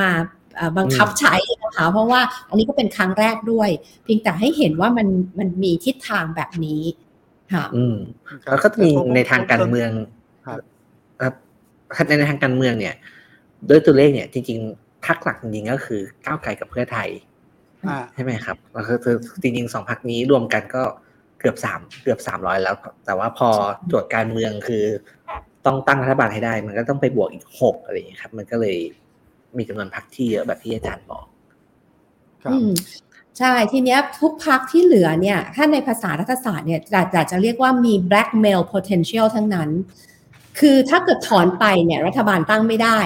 [0.00, 0.10] มา
[0.56, 3.70] เอ่อบังคับใช้นะคะเพราะว่าอันนี้ก็เป็นครั้งแรกด้วย
[4.04, 6.82] เพียงแต่ให้เห็นว่ามันมันมีทิศทางแบบนี้
[7.54, 7.96] ค่ะอืม
[8.28, 9.90] ครับแล้วก็มีแต่ผมในทางการเมือง
[10.46, 10.60] ครับ
[11.22, 11.24] ค
[11.98, 12.94] รับในทางการเมืองเนี่ย
[13.68, 17.08] ด้วยตัวเลขเนี่ยจริงๆพรรคหลักจริงๆก็คือก้าวไกลกับเพื่อไทย
[17.88, 20.82] อ่าใช่ไหมครับแล้วคือคือจริงๆสองพรรคนี้รวมกันก็
[21.40, 22.74] เกือบสามเกือบสามร้อยแล้ว
[23.06, 23.48] แต่ว่าพอ
[23.88, 24.84] โจทย์การเมืองคือ
[25.66, 28.76] ต้องตั้งรัฐบาลให้ได้ มันก็ต้องไปบวกอีกหกอะไรอย่างเงี้ยครับ มันก็เลย
[29.58, 31.24] มีจำนวนพรรคที่เยอะแบบที่อาจารย์บอก
[32.42, 32.72] ครับอืม
[33.38, 39.70] ใช่ ทีเนี้ยทุกพักที่เหลือเนี่ย ถ้าในภาษารัฐศาสตร์เนี่ยจะจะจะเรียกว่ามี blackmail potential ทั้งนั้น
[40.58, 42.98] คือถ้าเกิดถอนไปเนี่ยรัฐบาลตั้งไม่ได้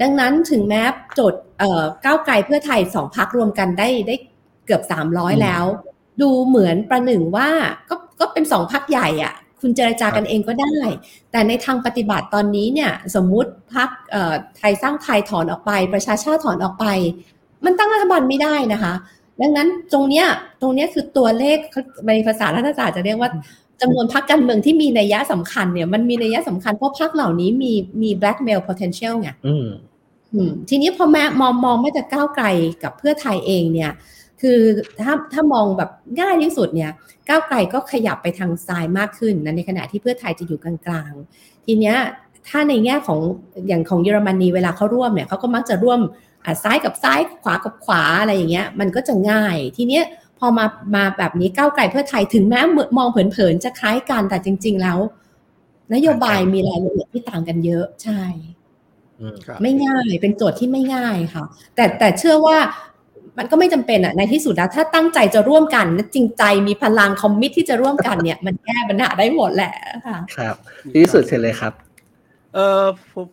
[0.00, 0.82] ดังนั้นถึงแม้
[1.14, 4.16] โจทย์เอ่อก้าวไกลเพื่อไทยสองพักรวมกันได้ได้
[4.66, 5.64] เกือบ 300 แล้ว
[6.20, 7.48] ดูเหมือนประหนึ่งว่า
[7.88, 10.74] ก็ก็เป็นสองพักใหญ่อะ่ะ คุณเจรจากันเองก็ได้
[11.30, 13.88] แต่ในทางปฏิบัติตอนนี้เนี่ยสมมุติพัก
[14.56, 16.86] ไทยสร้างไทยถอนออกไป ประชาชาติถอนออกไป
[17.64, 18.94] มันตั้งรัฐบาลไม่ได้นะคะ
[19.40, 20.26] ดังนั้นตรงเนี้ย
[20.62, 21.58] ตรงเนี้ยคือตัวเลข
[22.08, 23.30] ในภาษารัฐศาสตร์จะเรียกว่า
[23.80, 29.66] จำนวนพรรคการเมืองที่มีนัยยะสำคัญเนี่ยมันมีนัยยะสำคัญเพราะพรรคเหล่านี้มีมี blackmail potential ไงอืม
[30.34, 32.46] อืมทีนี้พอแม้มองมองไม่แต่ก้าวไกล
[32.82, 33.90] กับเพื่อไทยเองเนี่ย
[34.40, 34.60] คือ
[35.04, 36.90] ถ้าถ้ามองแบบง่ายที่สุดเนี่ย
[37.28, 41.96] ก้าวไกลก็ขยับไปทางซ้ายมากขึ้นนะในขณะที่เพื่อไทยจะอยู่กลางๆ ทีเนี้ย
[42.48, 43.20] ถ้าในแง่ของ
[43.68, 46.00] อย่างของเยอรมนีเวลาเขาร่วมเนี่ยเขาก็มักจะร่วม
[46.44, 50.04] อะซ้ายกับซ้ายขวากับขวาอะไรอย่างเงี้ยมันก็จะง่าย ทีเนี้ย
[50.38, 52.60] พอมามาแบบนี้ก้าวไกลเพื่อไทยถึงแม้
[52.98, 54.98] มองเผินๆจะคล้ายกันแต่จริง ๆ แล้ว
[55.94, 58.22] นโยบายมีรายละเอียดที่ต่างกันเยอะใช่
[59.20, 62.58] อืมครับไม่ง่ายเป็นโจทย์ที่ไม่ง่ายค่ะ แต่แต่เชื่อว่า
[63.38, 69.72] มันก็ไม่จำเป็นอะในที่สุดแล้วถ้าตั้งใจจะร่วมกันและจริงใจมีพลังคอมมิตที่จะร่วมกันเนี่ยมันแก้ปัญหาได้หมดแหละ
[70.06, 70.56] ค่ะครับ
[70.94, 71.72] ที่สุดเสร็จเลยครับ
[72.54, 73.26] เออผม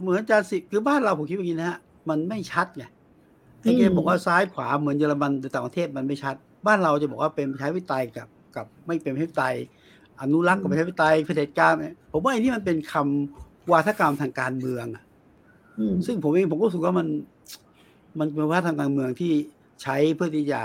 [0.00, 2.84] เหมือนอาจารย์สิคือบ้านเราผมคิดว่าอย่างนี้นะฮะมันไม่ชัดไง
[3.60, 6.34] ไอ้เกมบอกว่าซ้ายขวาเหมือนเยอรมันในต่างประเทศมันไม่ชัด
[6.66, 9.54] บ้านเราจะบอกว่าเป็นประชาธิปไตยกับกับไม่เป็นประชาธิปไตย
[10.20, 15.04] อนุรักษ์กับประชาธิปไตยเผด็จการเนี่ยผมว่าไอ้นี่มันเป็นคำวาทกรรมทางการเมืองอะ
[15.78, 17.06] อืมซึ่งผมเองผมก็รู้สึกว่ามัน
[18.18, 19.32] มันเป็นว่าทางการเมืองที่
[19.82, 20.60] ใช้เพื่อที่จะ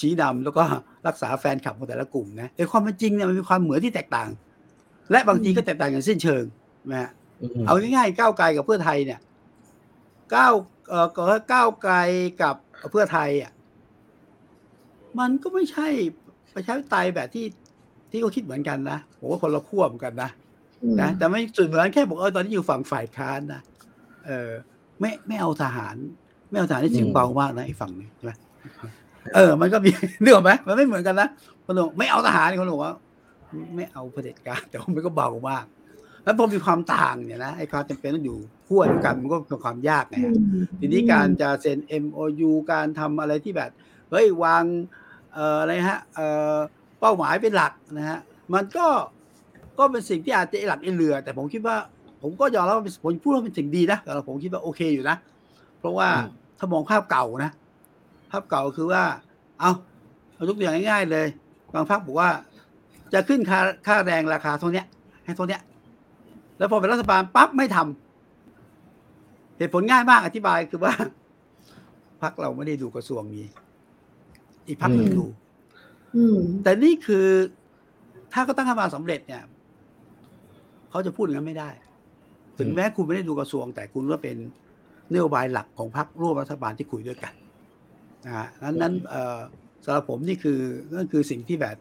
[0.00, 0.64] ชี้นำแล้วก็
[1.06, 4.30] รักษาแฟนคลับของแต่ละกลุ่มนะแต่ความเป็นจริงเนี่ยมันมีความเหมือนที่แตกต่าง
[5.10, 6.44] และบางทีก็แตกต่างอย่างสิ้นเชิง
[6.90, 7.10] นะฮะ
[7.40, 9.20] อืมเอาง่ายๆก้าวไกลกับเพื่อไทยเนี่ย
[10.34, 10.52] ก้าว
[10.88, 11.22] เอ่อก็
[11.52, 11.94] ก้าวไกล
[12.42, 12.54] กับ
[12.92, 13.52] เพื่อไทยอะ
[15.18, 15.88] มันก็ไม่ใช่
[16.54, 17.46] ประชาธิปไตยแบบที่
[18.10, 20.30] ที่เขาคิดเหมือนกันนะผมว่าคนละขั้วเหมือนกันนะ
[21.00, 23.60] นะแต่ไม่สุดเหมือนแค่บอกเออตอนนี้อยู่ฝั่งฝ่ายค้านนะ
[24.26, 24.50] เออ
[25.00, 25.96] ไม่ไม่เอาทหาร
[26.50, 28.32] ไม่เอาทหารที่เสียงเบามากนะไอ้ฝั่งนี้ใช่ไหม
[29.34, 29.90] เออ มันก็มี
[30.22, 31.28] เรื่องไหมมันไม่เหมือนกันนะ
[31.64, 32.94] คนบอกไม่เอาทหารคนบอกว่า
[33.76, 35.64] ไม่เอาเผด็จการแต่ว่ามันก็เบามาก
[36.24, 40.32] แล้วพอมีความต่างเนี่ยนะไอ้ความจำเป็นต้องอยู่ขั้วเดียวกันมันก็เป็นความยากไงฮะ
[40.80, 43.70] ทีนี้การจะเซ็น MOU การทำอะไรที่แบบ
[44.10, 44.64] เฮ้ยวาง
[45.34, 46.56] เอ่ออะไรฮะเอ่อ
[47.00, 48.18] เป้าหมายเป็นหลักนะฮะ
[48.54, 48.86] มันก็
[49.78, 51.76] ก็เป็นสิ่งที่อาจจะหลักไอเรือ แต่ผมคิดว่า
[52.22, 55.16] ผมก็ยอมรับว่าเป็นผมพูดว่าเป็นสิ่งดีนะแต่ผมคิดว่าโอเคอยู่นะ
[55.78, 57.50] เพราะว่าอืมถ้ามองภาพเก่านะ
[58.30, 59.02] ภาพเก่าคือว่า
[59.60, 59.70] เอา
[60.34, 61.26] เอายกตัวอย่างง่ายๆเลย
[61.74, 62.30] บางภาคบอกว่า
[63.12, 64.86] จะขึ้นค่าค่าแรงราคาเท่าเนี้ย
[65.24, 65.60] ให้เท่าเนี้ย
[66.58, 70.92] แล้วพอเป็นรัฐบาลปั๊บไม่ทำเหตุผลง่ายมากอธิบายคือว่า
[72.22, 73.46] พักเราไม่ได้ดูกระทรวงนี้
[74.66, 75.26] อีกพักหนึ่งอืมดู
[76.16, 77.26] อืมแต่นี่คือ
[78.32, 79.42] ถ้าเขาตั้งรัฐบาลสำเร็จเนี่ย
[80.90, 81.70] เขาจะพูดอย่างนั้นไม่ได้
[82.58, 84.36] ถึงแม้คุณไม่ได้ดูกระทรวง แต่คุณก็เป็น
[85.12, 87.32] นโยบายหลักของพรรคร่วมรัฐบาลที่คุยด้วยกัน
[88.24, 89.38] นะฮะนั้นนั้นเอ่อ
[89.84, 90.58] สำหรับผมนี่คือ
[90.94, 91.76] นั่นคือสิ่งที่แบบ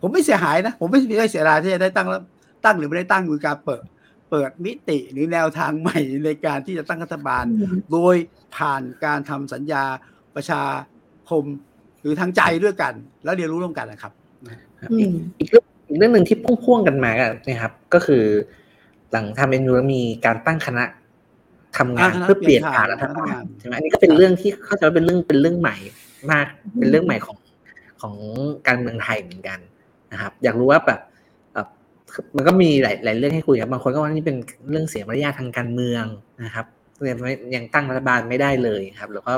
[0.00, 2.22] ผมไม่เสียหายนะ ผมไม่ได้เสียดายที่จะได้ตั้งแล้ว
[2.64, 3.82] ตั้งหรือไม่ได้ตั้งคือการเปิด
[4.30, 7.44] เปิดมิติหรือแนวทางใหม่ในการที่จะตั้งรัฐบาล
[7.92, 8.16] โดย
[8.56, 9.84] ผ่านการทำสัญญา
[10.34, 10.62] ประชา
[11.30, 11.44] คม
[12.00, 12.92] หรือทางใจด้วยกัน
[13.24, 14.12] แล้วเรียนรู้ร่วมกันนะครับ
[14.82, 18.24] ครับอือีกมอีกเรื่องอีกเรื่องหนึ่งที่พ่วงๆกันมาอะนะครับ ก็คือ
[19.10, 20.84] หลังทำเอ็นยูแล้วมีการตั้งคณะ
[21.76, 25.76] ทำงานอ่าคณะเพื่อเปลี่ยนเปลี่ยนผ่านผ่านรัฐบาลรัฐบาลใช่ไหมอันนี้ก็เป็นเรื่องที่เข้าใจว่าเป็นเรื่องเป็นเรื่องใหม่
[26.30, 26.46] มาก
[26.78, 27.36] เป็นเรื่องใหม่ของ
[28.00, 28.14] ของ
[28.68, 29.58] การเมืองไทยเหมือนกัน
[30.12, 31.00] นะครับ อยากรู้ว่าแบบ
[31.52, 31.66] เอ่อ
[32.36, 34.36] มันก็มีหลายหลายเรื่องให้คุยครับบางคนก็ว่านี่เป็น
[34.70, 36.04] เรื่องเสียมารยาททางการเมือง
[36.44, 36.66] นะครับ
[37.10, 39.32] ยังไม่ยังตั้งรัฐบาลไม่ได้เลยครับแล้วก็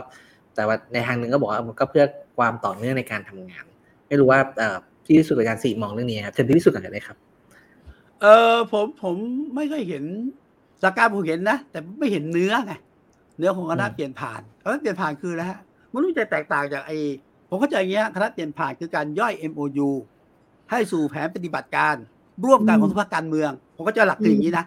[0.55, 2.05] แต่ว่าในทางหนึ่งก็บอกว่ามันก็เพื่อ
[2.39, 3.65] ความต่อเนื่องในการทำงาน
[4.09, 7.17] ไม่รู้ว่าเอ่อพี่พิสุทธิ์กับอาจารย์สี่มองเรื่องนี้ครับเชิญพี่พิสุทธิ์ก่อนเลยครับ
[8.23, 9.17] เออผมผม
[9.55, 10.05] ไม่ค่อยเห็น
[10.83, 12.73] หลักการผมเห็นนะ แต่ไม่เห็นเนื้อไง
[13.39, 15.61] เนื้อของคณะอืมเปลี่ยนผ่านคณะเปลี่ยนผ่านคืออะไรฮะ
[15.93, 16.99] มันรู้จะแตกต่างจากไอ้
[17.49, 19.91] ผมเข้าใจอย่างเงี้ยคณะเปลี่ยนผ่านคือการย่อย MOU
[20.71, 21.95] ให้สู่แผนปฏิบัติการ
[22.45, 24.65] ร่วมกันของทุกภาคการเมือง ผมก็จะหลักคืออย่างนี้นะ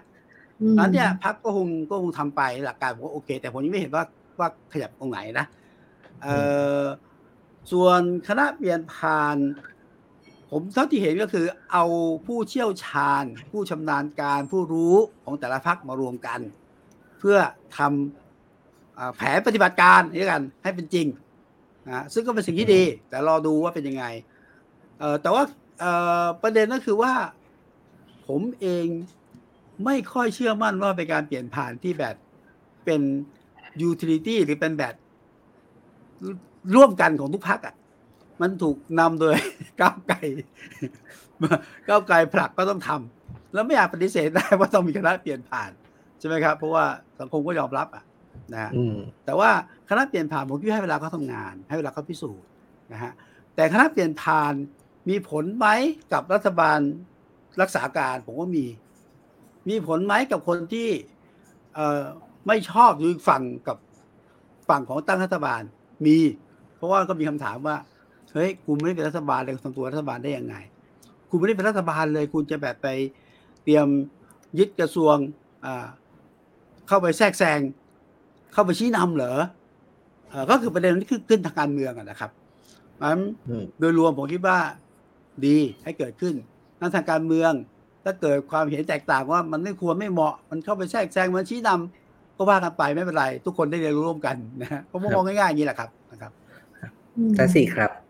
[0.61, 4.03] อืมนั้นเนี่ยพักก็คงก็คงทำไปหลักการผมว่าโอเค แต่ผมยังไม่เห็นว่า
[4.39, 5.45] ว่าขยับตรงไหนนะ
[6.24, 6.28] เอ
[6.82, 6.84] อ
[7.72, 9.38] ส่วนคณะเปลี่ยนผ่าน
[10.56, 11.86] ผมเท่าที่เห็นก็คือเอา
[12.26, 16.39] ผู้เชี่ยวชาญ ผู้ชำนาญการผู้รู้ของแต่ละพักมารวมกัน
[17.20, 17.38] เพื่อ
[17.78, 21.08] ทำอแผนปฏิบัติการนี้กันให้เป็นจริง
[21.88, 24.06] นะซึ่งก็เป็นสิ่งที่ดี แต่รอดูว่าเป็นยังไง
[25.22, 25.43] แต่ว่า
[26.41, 27.14] ประเด็นก็คือว่า
[28.28, 28.86] ผมเอง
[29.86, 32.16] ไม่ค่อยเชื่อมั่นว่าเป็นการเปลี่ยนผ่านที่แบบ
[32.86, 33.01] เป็น
[33.82, 34.93] ยูทิลิตี้หรือเป็นแบบ
[36.76, 37.76] ร่วมกันของทุกพรรคอะ
[38.44, 39.36] มันถูกนำโดย
[39.82, 40.18] ก้าวไกล
[41.88, 45.72] ก้าวไกลผลักก็ต้องทำแล้วไม่อาจปฏิเสธได้ว่าต้องมีคณะเปลี่ยนผ่าน
[46.20, 46.86] ใช่ไหมครับ เพราะว่า
[47.20, 48.04] สังคมก็ยอมรับอะ
[48.54, 49.50] นะฮะอืมแต่ว่า
[49.89, 52.48] คณะเปลี่ยนผ่านผมคิดว่าให้เวลาเขาทำงาน ให้เวลาเขาพิสูจน์
[52.94, 53.12] นะฮะ
[53.56, 54.54] แต่คณะเปลี่ยนผ่าน
[55.10, 55.68] มีผลไหม
[56.14, 56.80] กับรัฐบาล
[57.62, 58.66] รักษาการผมว่ามี
[59.70, 60.89] มีผลไหมกับคนที่
[61.76, 62.04] เอ่อ
[62.48, 63.78] ไม่ชอบอยู่อีกฝั่งกับ
[64.70, 65.62] ฝั่งของตั้งรัฐบาล
[66.06, 66.18] มี
[66.78, 67.76] เพราะว่าก็มีคำถามว่า
[68.34, 70.56] เฮ้ยคุณไม่ได้เป็นรัฐบาลเลยทำตัวรัฐบาลได้ยังไง
[71.30, 72.88] คุณไม่ได้เป็นรัฐบาลเลย คุณจะแบบไป
[73.64, 73.88] เตรียม
[74.60, 75.16] ยึดกระทรวง
[75.66, 75.86] อ่า
[76.88, 77.60] เข้าไปแทรกแซง
[78.54, 79.34] เข้าไปชี้นำเหรอ
[80.30, 82.32] เอ่อก็คือประเด็นที่ขึ้นขึ้นทางการเมืองอะนะครับ
[83.02, 83.20] มัน
[83.50, 84.58] อืมโดยรวมผมคิดว่า
[85.46, 86.36] ดีให้เกิดขึ้น
[86.80, 87.52] นั้นทางการเมือง
[88.04, 96.32] ถ้าเกิดความเห็นแตกต่างว่ามันไม่ควรไม่เหมาะ มันเข้าไปแทรกแซงมันชี้นำก็ว่ากันไปไม่เป็นไร ทุกคนได้เรียนรู้ร่วมกันนะฮะผมมองง่ายๆอย่างนี้แหละครับนะครับ
[97.30, 98.03] อาจารย์สี่ครับ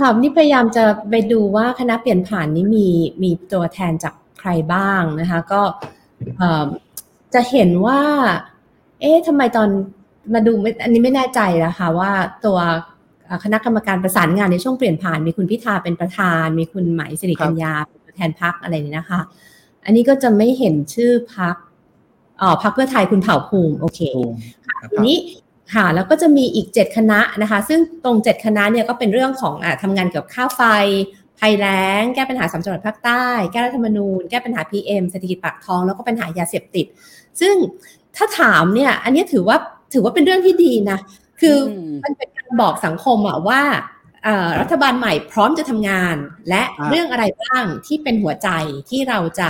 [0.00, 2.88] ค่ะนี่พยายามจะไปดูว่าคณะเปลี่ยนผ่านนี้มี
[3.22, 5.62] มีตัวแทนจากใครบ้างนะคะ ก็
[6.38, 6.64] เอ่อ
[7.34, 8.00] จะเห็นว่า
[9.00, 9.68] เอ๊ะทำไมตอน
[10.34, 12.10] มาดูไม่อันนี้ไม่แน่ใจนะคะว่า
[12.46, 12.58] ตัว
[13.24, 19.20] เอ่อคณะกรรมการประสานงานในช่วงเปลี่ยนผ่าน มีคุณพิธาเป็นประธาน มีคุณไหมสิริกัญญาเป็นตัวแทนพักอะไรนี่นะคะ
[19.84, 21.56] อันนี้ก็จะไม่เห็นชื่อพัก
[22.40, 24.00] อ๋อพักเพื่อไทยคุณเผ่าภูมิ โอเค
[24.92, 25.18] ทีนี้
[25.74, 30.62] ค่ะแล้วก็จะมีอีก 7 คณะนะคะ ซึ่งตรง 7 คณะเนี่ยก็เป็นเรื่องของอะทำงานเกี่ยวกับค่าไฟ
[31.38, 36.86] ภัยแล้ง แก้ปัญหาสามจังหวัดภาคใต้ แก้รัฐธรรมนูญ แก้ปัญหา PM เศรษฐกิจปากท้อง แล้วก็ปัญหายาเสพติด
[37.40, 37.54] ซึ่ง
[38.16, 39.56] ถ้าถามเนี่ยอันนี้ถือว่า
[39.92, 40.98] ถือว่าเป็นเรื่องที่ดีนะ
[41.40, 43.62] คืออมมันเป็นการบอกสังคมอะว่า
[44.24, 46.16] เอ่อรัฐบาลใหม่พร้อมจะทำงาน
[46.48, 48.48] และอ่าเรื่องอะไรบ้างที่เป็นหัวใจ
[48.90, 49.48] ที่เราจะ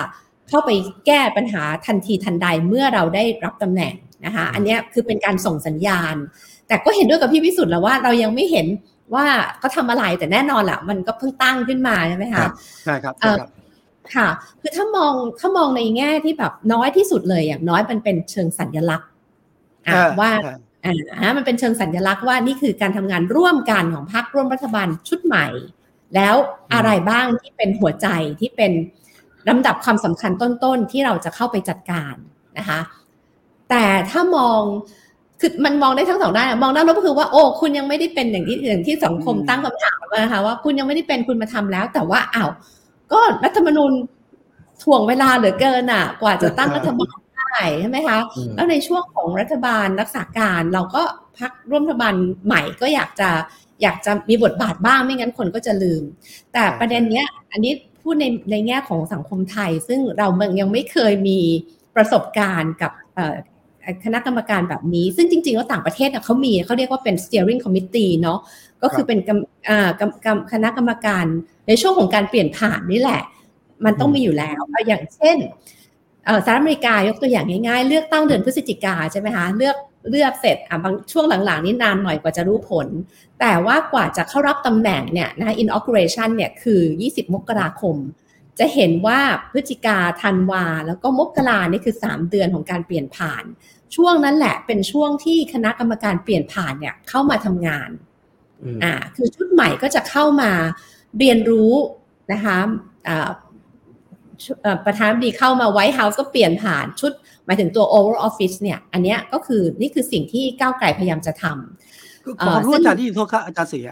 [0.49, 0.71] เข้าไป
[1.07, 3.95] แก้ปัญหาทันทีทันใดเมื่อเราได้รับตำแหน่ง
[4.25, 6.14] นะคะอันเนี้ยคือเป็นการส่งสัญญาณ
[6.68, 8.66] แต่ก็เห็นด้วยกับพี่วิสุทธ์แล้วว่าเรายังไม่เห็น
[9.14, 9.27] ว่า
[9.59, 12.51] เขาทำอะไรแต่แน่นอนแหละมันก็เพิ่งตั้งขึ้นมาใช่ไหมครัคะบ
[12.85, 13.49] ใช่ครับเอ่ใช่อครับ
[14.14, 14.29] ค่ะ
[14.61, 19.09] คือถ้ามองถ้ามองในแง่ที่แบบน้อยที่สุดเลยอย่างน้อยมันเป็นเชิงสัญลักษณ์
[19.87, 20.51] อะอ่าว่าใช่
[21.21, 25.47] อ่ามันเป็นเชิงสัญลักษณ์ว่านี่คือการทำงานร่วมกันของพรรคร่วมรัฐบาลชุดใหม่
[26.14, 26.35] แล้ว
[26.75, 28.09] อะไรบ้างที่เป็นหัวใจ
[28.41, 28.73] ที่เป็น
[29.49, 32.14] ลำดับความสำคัญต้นๆ ที่เราจะเข้าไปจัดการ
[32.59, 32.79] นะคะ
[33.71, 34.61] แต่ถ้ามอง
[35.41, 42.51] คือมันมองได้ทั้งสองด้านอะมองด้านลบก็คือว่าโอ้คุณยังไม่ได้เป็นอย่างที่อย่างที่สังคมอืมตั้งคำถามนะคะว่าคุณยังไม่ได้เป็นคุณมาทำแล้ว แต่ว่าอ้าว
[43.12, 43.93] ก็รัฐธรรมนูญ
[44.83, 51.03] ถ่วงเวลาเหลือเกินอะ กว่าจะตั้งรัฐบาลได้ใช่ไหมคะอืมแล้วในช่วงของรัฐบาลรักษาการเราก็
[51.39, 52.14] พักร่วมรัฐบาล
[52.47, 53.31] ใหม่ก็อยากจะ
[53.83, 56.03] อยากจะมีบทบาทบ้างไม่งั้นคนก็จะลืม
[56.53, 60.29] แต่ประเด็นเนี้ย อันนี้พูดในในแง่ของสังคมไทย ซึ่งเรา
[60.61, 61.39] ยังไม่เคยมี
[61.97, 63.37] ประสบการณ์กับเอ่อ
[64.05, 68.39] คณะกรรมการแบบนี้ ซึ่งจริงๆแล้วต่างประเทศน่ะเขามีเขาเรียกว่าเป็น steering committee เนาะ
[68.83, 71.24] ก็คือเป็นกรรมอ่ากรรมกรรมคณะกรรมการ
[71.68, 73.22] ในช่วงของการเปลี่ยนผ่านนี่แหละ
[73.85, 75.37] มันต้องมีอยู่แล้วเอาอย่างเช่น
[76.24, 79.76] เอ่อสหรัฐอเมริกายกตัวอย่างง่ายๆ เลือกตั้งเดือนพฤศจิกาใช่ไหมคะเลือก
[80.11, 82.89] เลือกเสร็จอะบางช่วงหลังๆ นี่นานหน่อยกว่าจะรู้ผล
[83.41, 87.97] แต่ว่ากว่าจะเข้ารับตำแหน่งเนี่ยนะคะ inauguration เนี่ยคือ 20 มกราคม
[88.59, 89.20] จะเห็นว่า
[89.51, 93.44] พฤศจิกาธันวา แล้วก็มกรานี่คือ 3 เดือนของการเปลี่ยนผ่าน
[93.96, 97.90] ช่วงนั้นแหละเป็นช่วงที่คณะกรรมการเปลี่ยนผ่านเนี่ยเข้ามาทำงาน
[98.62, 100.51] อืมอ่าคือชุดใหม่ก็จะเข้ามา
[101.18, 101.72] เรียนรู้
[102.32, 102.59] นะคะ
[103.09, 103.30] อ่า
[104.44, 107.12] ชุดเอ่อประธานาธิบดีเข้ามาไวท์เฮาส์ก็เปลี่ยนผ่านชุด
[107.44, 113.88] หมายถึงตัว Oval Office เนี่ย อันเนี้ยก็คือนี่คือสิ่งที่ก้าวไกลพยายามจะทำคือเอ่ขออรู้ซึ่งอาจารย์ที่โทษครับอาจารย์เสีย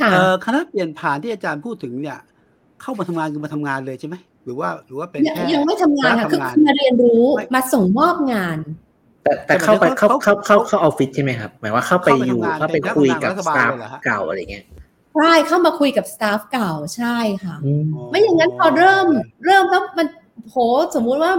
[0.00, 2.18] ค่ะเอ่อคณะเปลี่ยนผ่านที่อาจารย์พูดถึงเนี่ย
[2.82, 4.14] เข้ามาทำงานคือมาทำงานเลยใช่ไหม
[4.44, 8.58] หรือว่าหรือว่าเป็นยังแค่ยังไม่ทำงานค่ะคคืณะอทำงานมาเรียนรู้ไม่มาส่งมอบงาน
[9.22, 14.64] แต่แต่แต่เข้าไปหมายถึงเข้าว่าเข้าเขาเข้าเข้าออฟฟิศใช่ไหมครับหมายว่าเข้าไปเข้าไปอยู่ทำงานเข้าไปเป็นคุยกับรัฐสบาลตาฟเลยเหรอฮะเก่าอะไรเงี้ย
[15.16, 19.08] ใช่เข้ามาคุยกับสตาฟเก่าใช่ค่ะอืมไม่อย่างนั้นพอเริ่ม
[19.46, 20.06] เริ่มแล้วมัน
[20.50, 20.56] โห
[20.94, 21.32] สมมุติว่า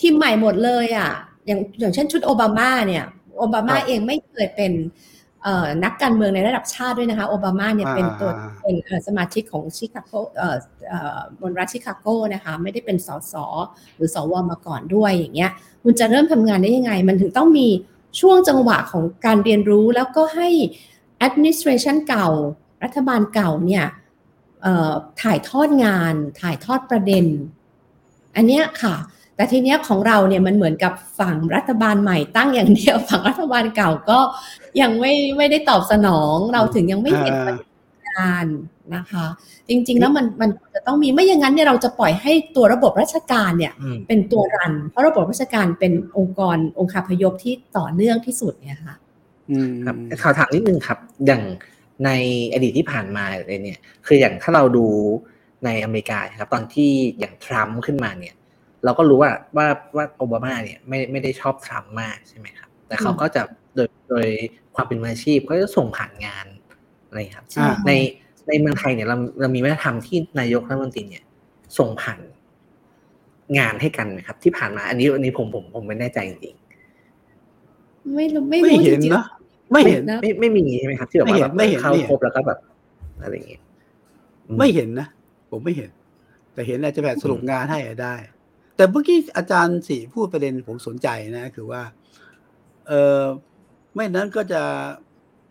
[0.00, 1.10] ทีมใหม่หมดเลยอะ
[1.46, 3.04] อย่างอย่างเช่นชุดโอบามาเนี่ย
[3.38, 5.15] โอบามาครับเองไม่เคยเป็นเอ่อ
[5.84, 10.56] นักการเมืองในระดับชาติด้วยนะคะ โอบามาเนี่ยอ่าเป็นตัวอ่าเป็นเอ่อสมาชิกของชิคาโกเอ่อ
[10.88, 13.34] เอ่อบนรัฐชิคาโกนะคะ ไม่ได้เป็นสส
[13.96, 15.50] หรือสวมาก่อนด้วยอย่างเงี้ย
[15.82, 17.68] คุณจะเริ่มทำงานได้ยังไง มันถึงต้องมี
[18.20, 20.48] ช่วงจังหวะของการเรียนรู้แล้วก็ให้
[21.26, 22.28] administration เก่า
[22.84, 23.84] รัฐบาลเก่าเนี่ย
[24.62, 24.92] เอ่อ
[25.22, 27.26] ถ่ายทอดงาน ถ่ายทอดประเด็น
[28.36, 28.94] อันเนี้ยค่ะ
[29.36, 34.18] แต่ทีเนี้ยของเราเนี่ยมันเหมือนกับฝั่งรัฐบาลใหม่ตั้งอย่างเดียวฝั่งรัฐบาลเก่าก็
[34.80, 38.46] ยังไม่ไม่ได้ตอบสนองเราถึงยังไม่เห็นปฏิบัติการ
[38.94, 39.26] นะคะ
[39.68, 48.94] จริง ๆ แล้วมันมันจะต้องมีไม่อย่างนั้นเนี่ยเราจะปล่อยให้ตัวระบบราชการเนี่ยอืมเป็นตัวรัน เพราะระบบราชการเป็นองค์กรองค์คาพยพที่ต่อเนื่องที่สุดเนี่ยค่ะ
[49.50, 51.42] อืมครับข่าวถามนิดนึงครับ อย่าง
[52.04, 52.10] ใน
[52.52, 54.86] อดีตที่ผ่านมาเลยเนี่ย คืออย่างถ้าเราดู
[55.64, 58.34] ในอเมริกาครับ ตอนที่อย่างทรัมป์ขึ้นมาเนี่ย
[58.86, 59.66] เราก็รู้ว่าว่า
[59.96, 63.42] ว่าโอบามาเนี่ยไม่ไม่ได้ชอบทรัมป์มากใช่ไหมครับ แต่เขาก็จะ
[63.74, 64.26] โดยโดย
[64.74, 66.46] ความเป็นมืออาชีพก็จะส่งผ่านงาน
[67.08, 67.92] อะไรครับใช่ใน
[68.48, 71.24] ในเมืองไทยเนี่ยเราเรามีวัฒนธรรมที่นายกรัฐมนตรีเนี่ย
[71.78, 72.20] ส่งผ่าน
[73.58, 76.54] งานให้กันนะครับ ที่ผ่านมา อันนี้อันนี้ผมผมผมไม่แน่ใจจริง
[78.16, 82.58] ไม่รู้ไม่ไม่รู้จเห็นริงนะๆไม่เห็นนะไม่ไม่ไม่มีใช่ไหมครับ ที่แบบไม่ว่าเห็แบนบไม่เห็นเข้าไม่เห็นครบแล้วก็แบบ
[83.22, 83.62] อะไรอย่างเงี้ย
[84.48, 85.06] อืไม่เห็นนะ
[85.50, 85.90] ผมไม่เห็น
[86.52, 88.14] แต่เห็นอาจจะแบบสรุปงานให้ได้
[88.76, 91.82] แต่เมื่อกี้อาจารย์สีพูดประเด็นผมสนใจนะ คือว่า
[92.88, 93.22] เออ
[93.94, 94.62] ไม่นั้นก็จะ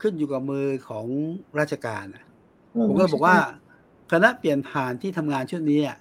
[0.01, 1.05] ขึ้นอยู่กับมือของ
[1.59, 2.23] ราชการนะ
[2.89, 3.37] ผมก็เลยบอกว่า
[4.11, 5.97] คณะเปลี่ยนผ่านที่ทำงานชุดนี้อะ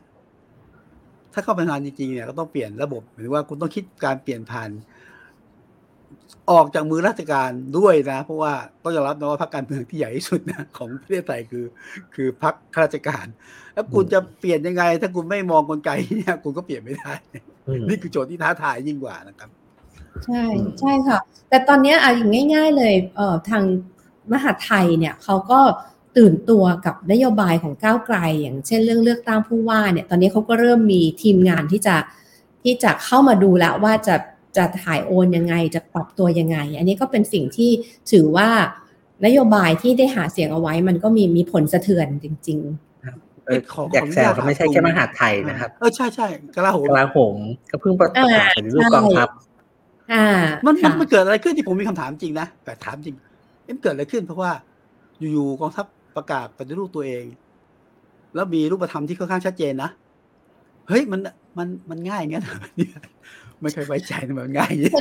[1.33, 4.71] ถ้าเข้าไปทำงานจริงๆเนี่ยก็ต้องเปลี่ยนระบบหรือว่าคุณต้องคิดการเปลี่ยนผ่าน
[6.51, 11.65] ออกจากมือราชการด้วยนะ เพราะว่าต้องยอมรับนะว่าพรรคการเมืองที่ใหญ่ที่สุดนะของประเทศไทยคือ
[12.15, 13.27] คือพรรคข้าราชการ
[13.75, 17.13] แล้วคุณจะเปลี่ยนยังไง ถ้าคุณไม่มองกลไกเนี่ยคุณก็เปลี่ยนไม่ได้
[17.67, 19.51] อืมนี่คือโจทย์ที่ท้าทายยิ่งกว่านะครับ
[20.25, 20.45] ใช่
[20.81, 21.19] ใช่ค่ะ
[21.49, 23.65] แต่ตอนเนี้ยเอาอย่างง่าย ๆ เลยเอ่อทาง
[24.33, 25.61] มหาดไทยเนี่ยเขาก็
[26.17, 31.97] ตื่นตัวกับนโยบายของก้าวไกล อย่างเช่นเรื่องเลือกตั้งผู้ว่าเนี่ย ตอนนี้เขาก็เริ่มมีทีมงานที่จะ
[32.63, 34.15] ที่จะเข้ามาดูแล้วว่าจะ
[34.57, 37.71] จะถ่ายโอนยังไง จะปรับตัวยังไง อันนี้ก็เป็นสิ่งที่
[38.13, 38.49] ถือว่า
[39.27, 42.61] นโยบายที่ได้หาเสียงเอาไว้มันก็มีมีผลสะเทือนจริง
[43.47, 46.27] เออขออยากแซวขออนุญาตก็ไม่ใช่ถามแค่ตรงมหาดไทยนะครับ เออใช่ใช่
[46.57, 47.37] กลาโหมกลาโหม
[47.71, 50.27] ก็เพิ่งประกาศอ่าปฏิรูปกองทัพๆอ่า
[50.65, 53.17] มันมันค่ะมันเกิดอะไรขึ้นที่ผมมีคำถามจริงนะแต่ถามจริง
[53.65, 54.51] เอ๊ะมันเกิดอะไรขึ้นเพราะว่า
[55.33, 55.87] อยู่ๆกองทัพ
[56.17, 57.25] ประกาศปฏิรูปตัวเอง
[58.35, 59.91] แล้วมีรูปธรรมที่ค่อนข้างชัดเจนนะ
[60.89, 61.21] เฮ้ยมัน
[61.59, 62.99] มันมันง่ายอย่างเงี้ยเหรอเนี่ย
[63.65, 64.95] ไม่เคยไว้ใจนะมันง่ายอย่างเงี้ย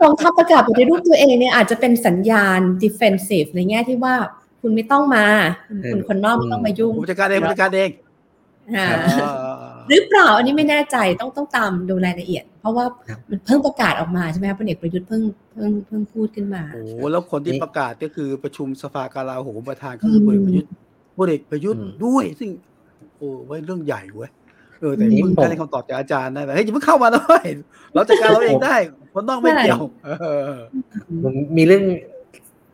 [0.00, 4.14] กองทัพประกาศปฏิรูปตัวเองเนี่ยอาจจะเป็นสัญญาณ defensive ในแง่ที่ว่า
[4.60, 5.26] คุณไม่ต้องมา
[5.68, 7.90] คุณเออคุณคนนอกไม่ต้องมายุ่งผมจัดการเองผมจัดการเอง
[8.76, 8.86] อ่า
[9.18, 15.22] เออหรือเปล่าอันนี้ไม่แน่ใจต้องต้องตามดูรายละเอียด เพราะว่าครับมันเพิ่งประกาศออกมาใช่ไหมคะพลเอกประยุทธ์เพิ่ง
[15.52, 20.70] เพิ่งเพิ่งพูดขึ้นมาโอ้โหแล้วคนที่นี่ประกาศก็คือประชุมสภากลาโหมประธานคือพลเอกประยุทธ์
[21.18, 22.50] พลเอกประยุทธ์อืมด้วย ซึ่ง
[23.16, 24.30] โอ้ไว้เรื่องใหญ่เว้ย
[24.82, 27.48] เออแต่นี่เพิ่งผมได้คำตอบจากอาจารย์ได้แบบเฮ้ยอย่าเพิ่งเข้ามานะเว้ย
[27.94, 28.76] เราจัดการเราเองได้
[29.14, 29.82] คนต้องไม่เกี่ยว
[30.20, 30.52] เออ
[31.22, 31.84] ผมมีเรื่อง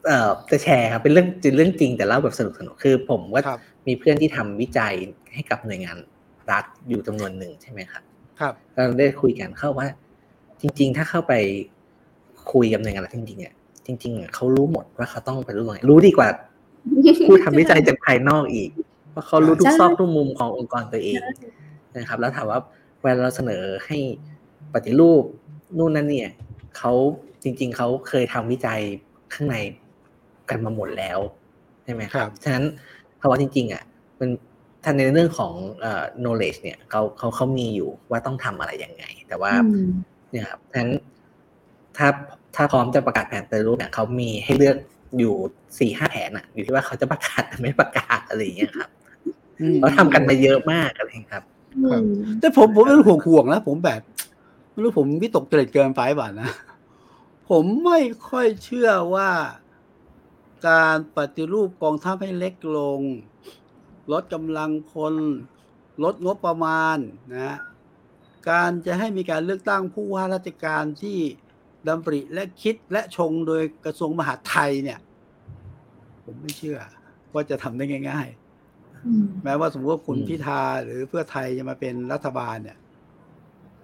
[0.07, 4.95] เอ่อจะแชร์ครับเป็นเรื่องจริงเรื่องจริงแต่เล่าแบบสนุกสนุกคือ ผมก็ครับมีเพื่อนที่ทำวิจัย
[5.35, 5.97] ให้กับหน่วยงาน
[6.51, 8.03] รัฐอยู่จำนวนหนึ่งใช่ไหมครับ
[8.41, 9.87] ครับเราได้คุยกันเข้าว่า
[10.61, 11.35] จริง ๆ ถ้าเข้าไป
[12.53, 13.55] คุยกับหน่วยงานรัฐจริงๆเนี่ย
[13.87, 16.29] จริงๆอะเขารู้หมดว่าเขาต้องไปรู้ตรงไหนรู้ดีกว่า
[17.29, 18.71] ผู้ทำวิจัยจากภายนอกอีก
[19.11, 21.21] เพราะเขารู้ทุกใช่ซอกทุกมุมขององค์กรตัวเอง
[21.97, 22.61] นะครับแล้วถามว่า
[23.01, 23.99] เวลาเราเสนอให้
[24.75, 25.23] ปฏิรูป
[25.79, 26.31] นู่นนั่นเนี่ย
[26.79, 26.93] เขา
[27.43, 28.81] จริง ๆเขาเคยทำวิจัย
[29.35, 29.57] ข้างใน
[30.51, 31.19] กันมาหมดแล้ว
[31.85, 32.65] ใช่ไหมคครัรับบฉะนั้น
[33.21, 33.83] ภาวะจริง ๆอะ
[34.21, 34.31] มัน
[34.85, 39.91] ถ้าในเรื่องของเอ่อ knowledge เนี่ยเขาเขาเขามีอยู่ว่าต้องทำอะไรยังไง แต่ว่าอืม
[40.31, 40.93] เนี่ยครับฉะนั้น
[41.97, 42.09] ถ้า
[42.57, 44.77] ถ้าพร้อมจะประกาศแผนปฏิรูปเนี่ยเขามีให้เลือก
[45.19, 45.35] อยู่
[45.79, 48.91] สี่ห้าแผนอะ อยู่ที่ว่าเขาจะประกาศหรือไม่ประกาศอะไรอย่างเงี้ยครับ
[49.61, 51.58] อืมเขาทำกันมาเยอะมากอะไรอย่างเงี้ยครับครับ
[52.41, 54.01] แต่ผมผมไม่รู้ห่วงห่วงนะผมแบบ
[54.71, 56.51] ไม่รู้ผมวิตกจริตเกินไปบ่านะ
[57.51, 59.31] ผมไม่ค่อยเชื่อว่า
[60.69, 63.01] การปฏิรูปกองทัพให้เล็กลง
[64.13, 65.15] ลดกำลังพล
[66.05, 66.99] ลดงบประมาณ
[67.37, 67.57] นะ
[68.51, 71.19] การจะให้มีการเลือกตั้งผู้ว่าราชการที่
[71.89, 74.99] ดำริและคิดและชงโดยกระทรวงมหาดไทยเนี่ย
[76.25, 76.79] ผมไม่เชื่อ
[77.33, 78.29] ว่าจะทำได้ง่าย
[79.45, 82.77] แม้ว่าสมมติว่าคุณอืมพิธาหรือเพื่อไทยจะมาเป็นรัฐบาลเนี่ย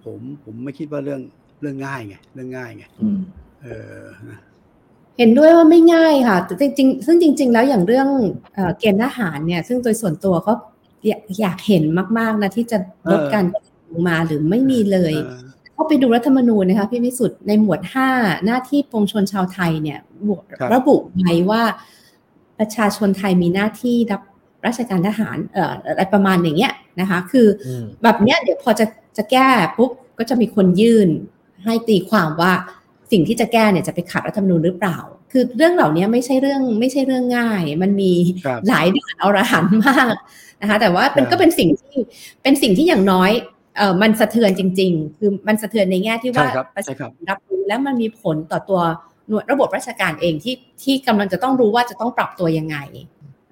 [0.04, 1.20] ผมผมไม่คิดว่าเรื่อง
[1.60, 3.18] เรื่องง่ายไงเรื่องง่ายไงอืม
[3.62, 3.66] เอ
[4.00, 4.38] อนะ
[5.18, 8.08] เห็นด้วยว่าไม่ง่ายค่ะ แต่จริงๆซึ่งจริง ๆ แล้วอย่างเรื่อง
[8.54, 10.52] เอ่อเกณฑ์ทหารเนี่ย ซึ่งโดยส่วนตัวก็
[11.06, 11.82] อยากอยากเห็น
[12.18, 12.78] มาก ๆนะที่จะ
[13.10, 15.40] ลดการลงมาหรือไม่มีเลยเออ
[15.74, 17.80] เข้าไปดูรัฐธรรมนูญนะคะพี่วิสุทธ์ในหมวด
[18.14, 19.98] 5 หน้าที่ปวงชนชาวไทยเนี่ย
[20.28, 21.62] บวกครับระบุไว้ว่า
[22.58, 24.22] ประชาชนไทยมีหน้าที่รับ
[24.66, 28.86] ราชการทหารเอ่ออะไรประมาณอย่างเงี้ยนะคะ คืออืมแบบเนี้ยเดี๋ยวพอจะ
[29.16, 29.48] จะแก้
[29.78, 31.08] ปุ๊บก็จะมีคนยื่น
[31.64, 32.52] ให้ตีความว่า
[33.12, 34.98] สิ่งที่จะแก้เนี่ยจะไปขัดรัฐธรรมนูญหรือเปล่า
[35.32, 38.12] คือเรื่องเหล่านี้ไม่ใช่เรื่องไม่ใช่เรื่องง่าย มันมี
[38.44, 40.14] ครับหลายด่านอรหันต์มาก
[40.60, 41.96] นะคะแต่ว่ามันครับก็เป็นสิ่งที่
[42.42, 43.30] เป็นสิ่งที่อย่างน้อย
[43.76, 48.80] เออมันสะเทือนจริง ๆ คือมันสะเทือนในแง่ที่ว่าใช่ครับประใช่ชาคชรับนรับรู้แล้วมันมีผลต่อตัว
[49.28, 52.76] หน่วยระบบราชการเองที่ที่กำลังจะต้องรู้ว่าจะต้องปรับตัวยังไง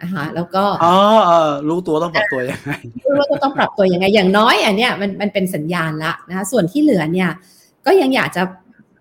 [0.02, 0.94] นะคะแล้วก็อ๋อ
[1.26, 2.72] เออรู้ตัวต้องปรับตัวยังไง
[3.04, 7.30] รู้ว่าจะต้องปรับตัวยังไงอย่างน้อยอันเนี้ยมันมันเป็นสัญญาณละนะคะส่วนที่เหลือเนี่ย
[7.86, 8.42] ก็ยังอยากจะ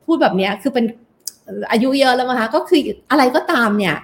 [0.06, 0.86] พูดแบบเนี้ยคือเป็น
[1.43, 2.82] เอ่ออายุเยอะแล้วมั้งคะก็คือ
[3.12, 3.95] อะไรก็ตามเนี่ย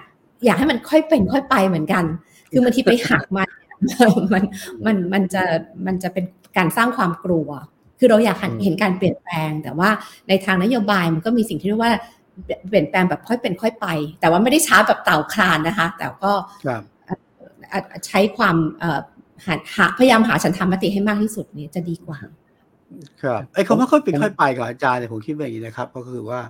[0.44, 2.04] อยากให้มันค่อยเป็นค่อยไปเหมือนกัน
[2.52, 3.48] คือบางทีไปหักมัน
[4.32, 4.42] มัน
[4.86, 5.42] มันมันจะ
[5.86, 6.24] มันจะเป็น
[6.56, 7.48] การสร้างความกลัว
[7.98, 9.90] คือเราอยากเห็นอืมเห็นการเปลี่ยนแปลง แต่ว่า
[10.28, 11.92] ในทางนโยบายมันก็มีสิ่งที่เรียกว่า
[12.44, 13.86] เปลี่ยนแปลงแบบค่อยเป็นค่อยไป
[14.20, 16.32] แต่ว่าไม่ได้ช้าแบบเต่าคลานนะคะ แต่ก็
[16.64, 16.82] ครับ
[17.72, 19.00] อะใช้ความเอ่อ
[19.46, 22.18] หาหาพยายามหาฉันทามติให้มากที่สุดเนี่ยจะดีกว่า
[23.22, 26.40] ครับไอ้คำว่าค่อยเป็นค่อยไปกับอาจารย์เนี่ยผมคิดว่าอย่างนี้นะครับ ก็คือว่า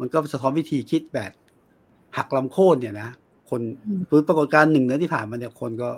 [0.00, 1.32] มันก็สะท้อนวิธีคิดแบบ
[2.16, 3.08] หักลำโค่นเนี่ยนะ
[3.50, 5.90] คนอืมคือปรากฏการณ์หนึ่งเนื้อที่ผ่านมาเนี่ยคนก็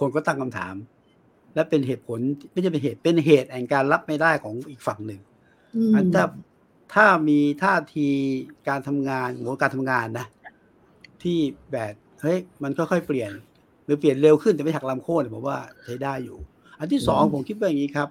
[0.00, 0.74] คนก็ตั้งคำถาม
[1.54, 2.18] และเป็นเหตุผล
[2.52, 5.20] ไม่ใช่เป็นเหตุเป็นเหตุแห่งการรับไม่ได้ของอีกฝั่งหนึ่ง
[5.76, 6.24] อืมอันถ้า
[6.94, 8.08] ถ้ามีท่าที
[8.68, 10.26] การทำงานหัวการทำงานนะ
[11.22, 11.38] ที่
[11.72, 13.30] แบบเฮ้ยมันค่อยๆเปลี่ยน
[13.84, 16.38] หรือเปลี่ยนเร็วขึ้นแต่ไม่หักลำโค่นเนี่ยผมว่าใช้ได้อยู่
[16.78, 18.08] อันที่สองอืมผมคิดว่าอย่างนี้ครับ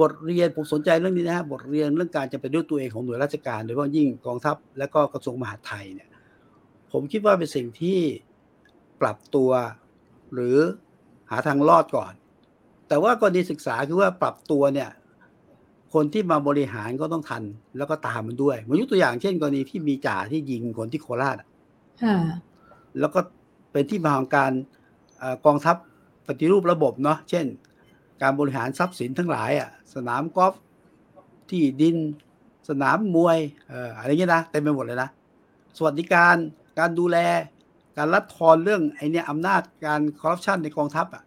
[0.00, 6.08] บทเรียนผมสนใจเรื่องนี้นะฮะบทเรียนเรื่องการจะเป็นด้วยตัวเองของหน่วยราชการ โดยเฉพาะยิ่งกองทัพและก็กระทรวงมหาดไทยเนี่ย
[6.92, 7.98] ผมคิดว่าเป็นสิ่งที่
[9.00, 9.50] ปรับตัว
[10.34, 10.56] หรือ
[11.30, 12.12] หาทางรอดก่อน
[12.88, 14.90] แต่ว่ากรณีศึกษาคือว่าปรับตัวเนี่ย
[15.94, 17.42] คนที่มาบริหารก็ต้องทัน
[17.76, 21.48] แล้วก็ตามมันด้วยผมยกตัวอย่างเช่นกรณีที่มีจ่าที่ยิงคนที่โคราชอะ
[22.02, 22.16] ค่ะ
[23.00, 23.20] แล้วก็
[23.72, 24.52] เป็นที่มาของการ
[25.18, 25.76] เอ่อกองทัพ
[26.26, 27.46] ปฏิรูประบบเนาะเช่น
[28.22, 30.54] การบริหารทรัพย์สินทั้งหลายอะสนามกอล์ฟ
[31.50, 31.96] ที่ดิน
[32.68, 35.08] สนามมวยเอ่ออะไรเงี้ยนะเต็มไปหมดเลยนะ
[35.76, 36.36] สวัสดิการ
[36.78, 37.18] การดูแล
[37.96, 41.22] การรัดทอนเรื่องไอเนี่ยอำนาจการคอร์รัปชันในกองทัพอะ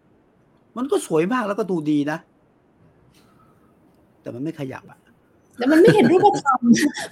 [0.76, 2.18] มันก็สวยมากแล้วก็ดูดีนะ
[4.22, 4.98] แต่มันไม่ขยับอะ
[5.56, 6.60] แต่มันไม่เห็นรูปธรรม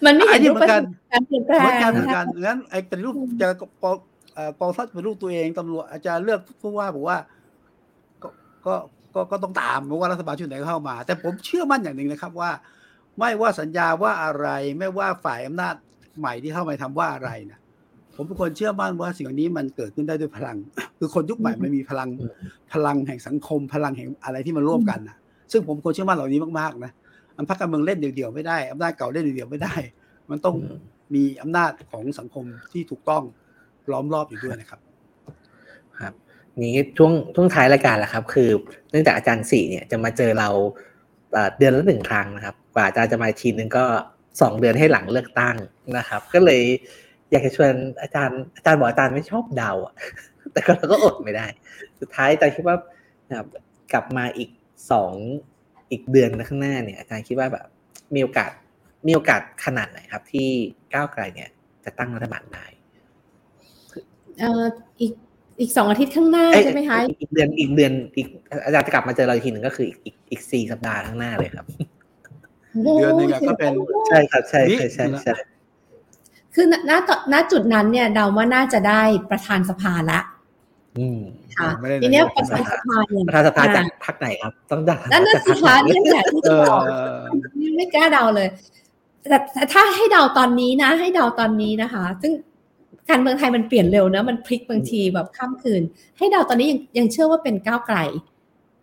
[0.05, 3.49] มันไม่เห็นอันนี้รูเหมืปอนธกัรรนมการเปลี่ยนแปลเหมือนงกันเหมือนนะกัคะนงั้นไอ้ปฏิรูปจะ
[3.83, 3.97] กอง
[4.35, 7.19] เอ่อกองทัพปฏิรูปตัวเองตำรวจอาจารย์เลือกผู้ว่าบอกว่า
[8.23, 8.29] ก็
[8.67, 8.75] ก็
[9.15, 12.51] ก็ก็ต้องตามไม่ว่ารัฐบาลชุดไหนเข้ามา แต่ผมเชื่อมั่นอย่างหนึ่งนะครับว่า
[13.19, 14.47] ไม่ว่าสัญญาว่าอะไร
[14.79, 15.75] ไม่ว่าฝ่ายอำนาจ
[16.19, 17.59] ใหม่ที่เข้ามาทำว่าอะไรนะ
[18.17, 20.57] ผผมเป็นคนเชื่อมั่นว่าสิ่งเหล่านี้มันเกิดขึ้นได้ด้วยพลัง
[20.99, 22.33] คือคนยุคใหม่มันมีพลังอืม
[22.73, 25.17] พลังแห่งสังคม พลังแห่งอะไรที่มันร่วมกันนะ
[25.53, 26.93] ซึ่งผมเป็นคนเชื่อมั่นเหล่านี้มากๆนะ
[27.37, 29.75] อำพักการเมืองเล่นเดี่ยวๆไม่ได้อำนาจเก่าเล่นเดี่ยวๆไม่ได้
[30.31, 30.81] มันต้องอืม
[31.15, 33.23] มีอำนาจของสังคมที่ถูกต้อง
[33.93, 34.81] ล้อมรอบอยู่ด้วยนะครับ
[36.01, 36.15] ครับ
[36.63, 38.49] นี้ช่วงช่วงท้ายรายการแหละครับ คือ
[38.91, 40.49] เนื่องจากอาจารย์สี่เนี่ยจะมาเจอเรา
[41.33, 43.85] เอ่อเดือนละหนึ่งครั้งนะครับ กว่าอาจารย์จะมาอีกทีนึงก็
[44.41, 45.57] สองเดือนให้หลังเลือกตั้ง
[45.99, 46.63] นะครับ ก็เลย
[47.31, 47.73] อยากจะชวน
[48.03, 49.95] อาจารย์อาจารย์บอกอาจารย์ไม่ชอบเดาอะ
[50.53, 51.47] แต่ก็เราก็อดไม่ได้
[52.01, 52.77] สุดท้ายอาจารย์คิดว่า
[53.29, 53.47] นะครับ
[53.93, 54.49] กลับมาอีก
[54.91, 55.15] สอง
[55.91, 57.67] อีกเดือนข้างหน้าเนี่ยอาจารย์คิดว่าแบบ
[58.15, 58.51] มีโอกาส
[59.07, 60.49] มีโอกาสขนาดไหนครับ ที่
[60.95, 61.49] ก้าวไกลเนี่ย
[61.85, 62.65] จะตั้งรัฐบาลได้
[64.39, 64.65] เอ่อ
[65.01, 65.13] อีก
[65.61, 68.27] อีกสองอาทิตย์ข้างหน้าเอ้ยใช่ไหมคะอีกเดือนอีกเดือนอีก
[68.65, 71.67] อาจารย์จะกลับมาเจอเราอีกทีหนึ่งก็คืออีกอีกอีกสี่สัปดาห์ข้างหน้าเลยครับ
[72.83, 73.73] เดือนหนึ่งอะก็เป็น
[74.09, 75.35] ใช่ครับใช่ใช่ใช่ใช่
[76.55, 80.21] คือณณตอนณจุดนั้นเนี่ยเดาว่าน่าจะได้ประธานสภาละ
[80.99, 81.21] อืม
[81.57, 86.83] ค่ะไม่ได้ทีเนี้ยนายกประธานสภาเนี่ยประธานสภาจากอ่พรรคไหนครับ ต้องจากนั่นน่ะจากสิพรรคคะไหนนี่แหละที่เอจะอบอก
[87.65, 88.49] ยังไม่กล้าเดาเลย
[89.29, 92.33] แต่แต่ถ้าให้เดาตอนนี้นะ ให้เดาตอนนี้นะคะ ซึ่ง
[93.11, 95.83] การเมืองไทยมันเปลี่ยนเร็วนะ มันพลิกบางทีแบบข้ามคืน
[96.19, 97.99] ให้เดาตอนนี้ยังยังเชื่อว่าเป็นก้าวไกล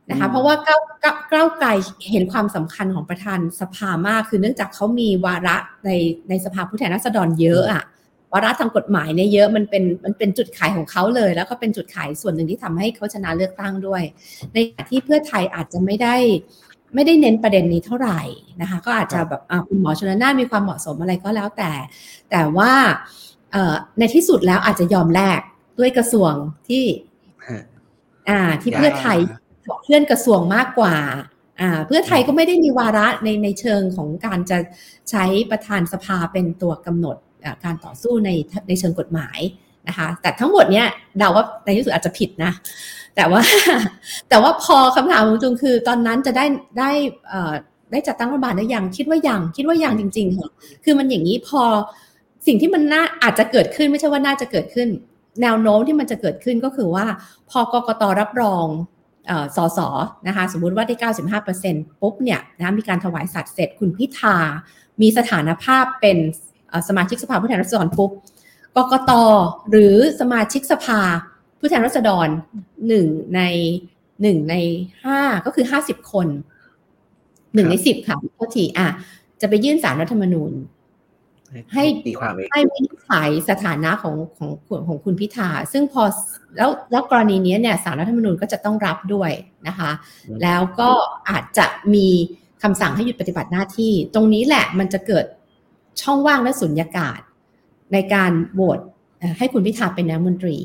[0.09, 1.69] นะคะอืมเพราะว่าก้าวก้าวก้าวไกล
[2.11, 5.89] เห็นความสำคัญของประธานสภามาก คือเนื่องจากเขามีวาระใน
[6.29, 7.83] ในสภาผู้แทนราษฎรเยอะอะ
[8.37, 14.03] วาระทางกฎหมายเนี่ยเยอะมันเป็นมันเป็นจุดขายของเขาเลย แล้วก็เป็นจุดขายส่วนหนึ่งที่ทำให้เขาชนะเลือกตั้งด้วย
[14.53, 16.15] ในขณะที่เพื่อไทยอาจจะไม่ได้
[16.95, 18.21] ไม่ได้เน้นประเด็นนี้เท่าไหร่
[18.61, 21.71] นะคะ ก็อาจจะแบบอ่าคุณหมอชนน่านมีความเหมาะสมอะไรก็แล้วแต่
[22.31, 22.71] แต่ว่า
[23.51, 25.39] เอ่อในที่สุดแล้วอาจจะยอมแลก
[25.79, 26.33] ด้วยกระทรวง
[26.67, 26.83] ที่
[27.47, 27.63] ฮะ
[28.29, 29.17] อ่าที่เพื่อไทย
[29.69, 30.95] บอกเคลื่อนกระทรวงมากกว่า
[31.61, 34.57] อ่าเพื่อไทยก็ไม่ได้มีวาระในในเชิงของการจะ
[35.09, 37.26] ใช้ประธานสภาเป็นตัวกำหนดอ่า
[37.63, 38.29] การต่อสู้ใน
[38.67, 39.39] ในเชิงกฎหมาย
[39.87, 40.85] นะคะแต่ทั้งหมดเนี้ย
[41.17, 42.51] เดาว่าในที่สุดอาจจะผิดนะ
[43.15, 43.41] แต่ว่า
[44.29, 46.45] แต่ว่าพอคำถามของจุงคือ ตอนนั้นจะได้
[46.79, 46.91] ได้
[47.91, 50.49] ได้จัดตั้งรัฐบาลหรือยังคิดว่ายังคิดว่ายังจริงๆค่ะ
[50.83, 51.61] คือมันอย่างนี้พอ
[52.47, 54.87] สิ่งที่มันน่าอาจจะเกิดขึ้นไม่ใช่ว่าน่าจะเกิดขึ้น
[55.41, 57.05] แนวโน้มที่มันจะเกิดขึ้นก็คือว่า
[57.49, 58.65] พอกกตรับรอง
[59.27, 59.79] เอสส
[60.27, 60.95] นะคะสมมุติว่าได้
[61.43, 64.37] 95%ปุ๊บเนี่ยนะมีการถวายสัตย์เสร็จคุณพิธา
[65.01, 66.17] มีสถานภาพเป็น
[66.87, 68.11] สมาชิกสภาผู้แทนราษฎรปุ๊บ
[68.75, 69.11] กกต
[69.69, 70.99] หรือสมาชิกสภา
[71.59, 72.27] ผู้แทนราษฎร
[72.87, 73.05] หนึ่ง
[73.35, 73.41] ใน
[74.21, 74.55] หนึ่งใน
[75.03, 76.27] ห้าก็คือห้าสิบคน
[77.53, 78.87] หนึ่งในสิบค่ะโทษทีอะ
[79.41, 80.51] จะไปยื่นสารรัฐธรรมนูญ
[81.73, 86.03] ให้ตีความเองให้วินิจฉัยสถานะของของของของคุณพิธา ซึ่งพอ
[86.57, 89.31] แล้วแล้วกรณีนี้เนี่ยสารรัฐธรรมนูญก็จะต้องรับด้วย
[89.67, 89.91] นะคะ
[90.27, 90.89] อืมแล้วก็
[91.29, 92.07] อาจจะมี
[92.63, 95.25] คำสั่งให้หยุดปฏิบัติหน้าที่ ตรงนี้แหละมันจะเกิด
[96.01, 97.19] ช่องว่างและสุญญากาศ
[97.93, 98.79] ในการโหวต
[99.37, 100.57] ให้คุณพิธาเป็นนายกรัฐมนตรี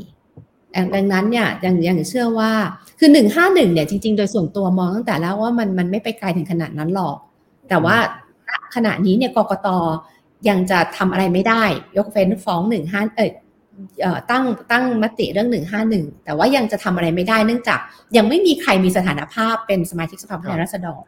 [0.94, 2.50] ดังนั้นเนี่ยยังยังเชื่อว่า
[2.98, 7.16] คือหนึ่งห้าหนึ่งเนี่ยจริง ๆ โดยส่วนตัวมองตั้งแต่แล้วว่ามันมันไม่ไปไกลถึงขนาดนั้นหรอก
[7.68, 7.96] แต่ว่า
[8.74, 9.68] ขณะนี้เนี่ยกกต
[10.48, 11.64] ยังจะทำอะไรไม่ได้
[11.96, 17.78] ยกเว้นฟ้องหนึ่งห้าเออตั้งตั้งมติเรื่องหนึ่งห้าหนึ่งแต่ว่ายังจะทำอะไรไม่ได้เนื่องจาก
[18.16, 21.02] ยังไม่มีใครมีสถานภาพเป็นสมาชิกสภาผู้แทนราษฎร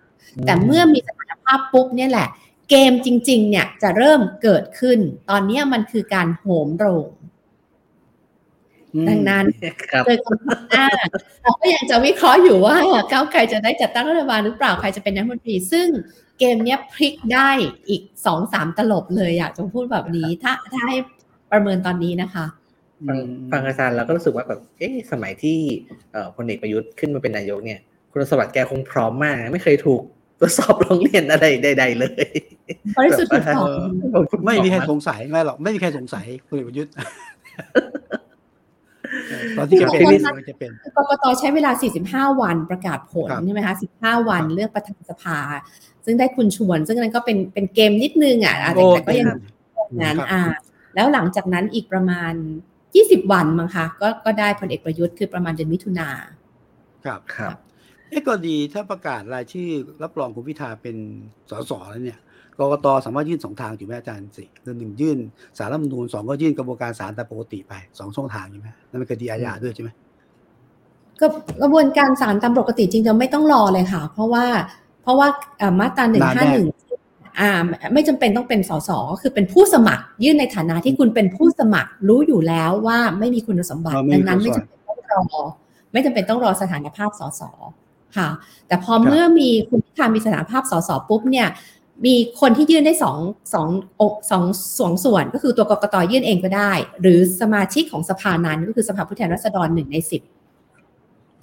[0.46, 2.28] แต่เมื่อมีสถานภาพปุ๊บเนี่ยแหละ
[2.70, 4.98] เกมจริง ๆ เนี่ยจะเริ่มเกิดขึ้น
[5.30, 7.08] ตอนเนี้ยมันคือการโหมโรง
[8.94, 9.44] อืมดังนั้น
[9.92, 10.38] ครับโดยคน
[10.68, 10.86] หน้า
[11.42, 12.76] เราก็ยังจะวิเคราะห์อยู่ว่า
[13.12, 15.88] ก้าวไกลจะได้จัดตั้งรัฐบาลหรือเปล่าใครจะเป็นนายกรัฐมนตรี ซึ่ง
[16.38, 17.50] เกมเนี้ยพลิกได้
[17.88, 20.96] อีกสองสามตลบเลยอยากจะพูดแบบนี้ ถ้าถ้าให้
[21.50, 22.44] ประเมินตอนนี้นะคะ
[23.08, 23.18] ฟัง
[23.52, 25.58] ฟังอาจารย์เราก็รู้สึกว่าแบบเอ๊ะสมัยที่
[26.12, 30.02] เอ่อพลเอกประยุทธ์ขึ้นมาเป็นนายกเนี่ย คุณสมบัติแกคงพร้อมมาก ไม่เคยถูก
[30.44, 32.26] ตรวจสอบร้องเรียนอะไรใดๆเลย
[32.96, 33.66] บริสุทธิ์ถูกต้อง
[34.12, 36.92] เออไม่มีใครสงสัยไม่หรอกไม่มีใครสงสัยคุณเอกประยุทธ์
[39.56, 41.70] ตอนที่จะเป็นคือคนตอนที่จะเป็นกกตใช้เวลา
[42.30, 45.38] 45 วันประกาศผลครับใช่ไหมคะ15 วันเลือกประธานสภา
[46.04, 49.28] ซึ่งได้คุณชวน ซึ่งนั้นก็เป็นเป็นเกมนิดนึงอะแต่แต่ก็ยัง
[50.02, 50.42] นั้นครับอ่า
[50.94, 52.32] แล้วหลังจากนั้นอีกประมาณ
[52.84, 56.08] 20 วันมั้งคะก็ก็ได้พลเอกประยุทธ์คือประมาณเดือนมิถุนา
[57.04, 59.68] ครับครับเอ๊ะก็ดีถ้าประกาศรายชื่อ
[60.02, 60.96] รับรองคุณพิธาเป็น
[61.50, 62.18] สสแล้วเนี่ย
[62.58, 65.18] กกตสามารถยื่นสองทางอยู่ไหมอาจารย์สิคือหนึ่งยื่น
[65.58, 69.90] สารรัฐธรรมนูญสองก็ยื่นกระบวนการศาลตามปกติไปสองช่องทางใช่ไหมนั่นเป็นคดีอาญาด้วยใช่ไหม
[71.20, 71.26] ก็
[71.62, 74.46] กระบวนการศาลตามปกติจริงๆไม่ต้องรอเลยค่ะ เพราะว่า
[75.02, 76.66] เพราะว่าเอ่อมาตราหนึ่งห้าหนึ่ง
[77.40, 77.50] อ่า
[77.94, 85.42] ไม่จำเป็นต้องเป็นสสก็คือเป็นผู้สมัคร ยื่นในฐานะที่คุณเป็นผู้สมัครรู้อยู่แล้วว่าไม่มีคุณสมบัติอ๋อไม่ดัมีงนั้นคุไม่ณสมบัจำติเป็นต้องรอ
[85.92, 87.42] ไม่จำเป็นต้องรอสถานภาพสส
[88.16, 88.28] ค่ะ
[88.68, 91.48] แต่พอครับเมื่อมีคุณพิธามีสถานภาพสสปุ๊บเนี่ย
[92.06, 93.18] มีคนที่ยื่นได้สอง
[93.54, 93.68] สอง
[94.00, 94.44] อกสอง
[94.80, 100.22] สองส่วน ก็คือตัวกกตยื่นเองก็ได้ หรือสมาชิกของสภานั้นก็คือสภาผู้แทนราษฎรหนึ่งในสิบ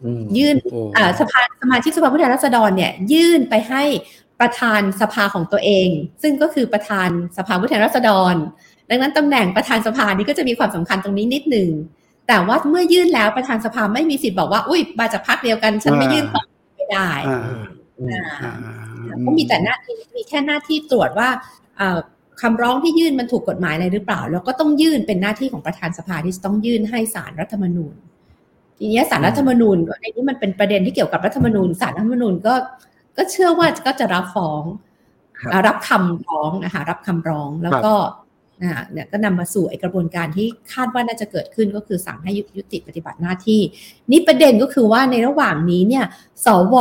[0.04, 3.84] อืมยื่นโอ้อ่าสภาสมาชิกสภาผู้แทนราษฎรเนี่ยยื่นไปให้
[4.40, 5.88] ประธานสภาของตัวเอง
[6.22, 8.36] ซึ่งก็คือประธานสภาผู้แทนราษฎร
[8.90, 11.70] ดังนั้นตำแหน่งประธานสภานี้ก็จะมีความสำคัญตรงนี้นิดหนึ่ง
[12.28, 16.44] แต่ว่าเมื่อยื่นแล้วประธานสภาไม่มีสิทธิ์บอกว่าอุ้ยมาจากพรรคเดียวกัน ฉันไม่ยื่นต่อ
[16.92, 17.66] ไม่ได้อ่าอืม
[18.00, 21.30] อืมอ่าอ่าก็มีแต่หน้าที่มีแค่หน้าที่ตรวจว่า
[21.78, 22.00] เอ่อ
[22.42, 27.96] คำร้องที่ยื่นมันถูกกฎหมายอะไรหรือเปล่า แล้วก็ต้องยื่นเป็นหน้าที่ของประธานสภาที่จะต้องยื่นให้สารรัฐธรรมนูญ
[28.78, 32.56] ทีนี้สารรัฐธรรมนูญในนี้มันเป็นประเด็นที่เกี่ยวกับรัฐธรรมนูญสารรัฐธรรมนูญก็
[33.18, 34.64] ก็เชื่อว่าก็จะรับฟ้อง
[35.40, 38.21] ครับอ่ารับคำร้องนะคะรับคำร้องแล้วก็อ่า
[38.92, 43.62] เนี่ยก็นำมาสู่ไอ้กระบวนการที่คาดว่าน่าจะเกิดขึ้นก็คือสั่งให้ยุยุติปฏิบัติหน้าที่
[44.12, 46.06] นี่ประเด็นก็คือว่าในระหว่างนี้เนี่ย
[46.46, 46.76] สว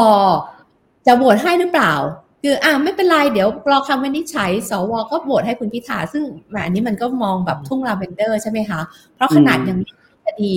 [1.06, 1.94] จะโหวตให้หรือเปล่า
[2.42, 8.80] คืออ่าไม่เป็นไรเดี๋ยวรอคำวินิจฉัย สวก็โหวตให้คุณพิธาซึ่งแหมอันนี้มันก็มองแบบทุ่งลาเวนเดอร์ใช่ไหมคะ
[9.14, 10.54] เพราะขนาดยังไม่มีคดี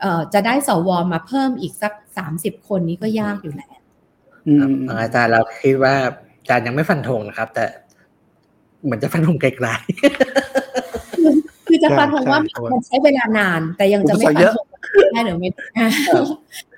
[0.00, 3.74] เอ่อจะได้สวมาเพิ่มอีกสักสามสิบคนนี้ก็ยากอยู่แล้ว
[4.46, 4.70] อืมครับ
[5.02, 5.94] อาจารย์เราคิดว่า
[6.40, 7.64] อาจารย์ยังไม่ฟันธงนะครับ แต่
[8.84, 9.68] เหมือนจะฟันธงไกล
[11.72, 15.86] คือจะใช่ฟันธงว่าใช่มันใช้เวลานาน แต่ยังจะไม่อุปสรรคฟันเยอะธงได้หรือไม่ได้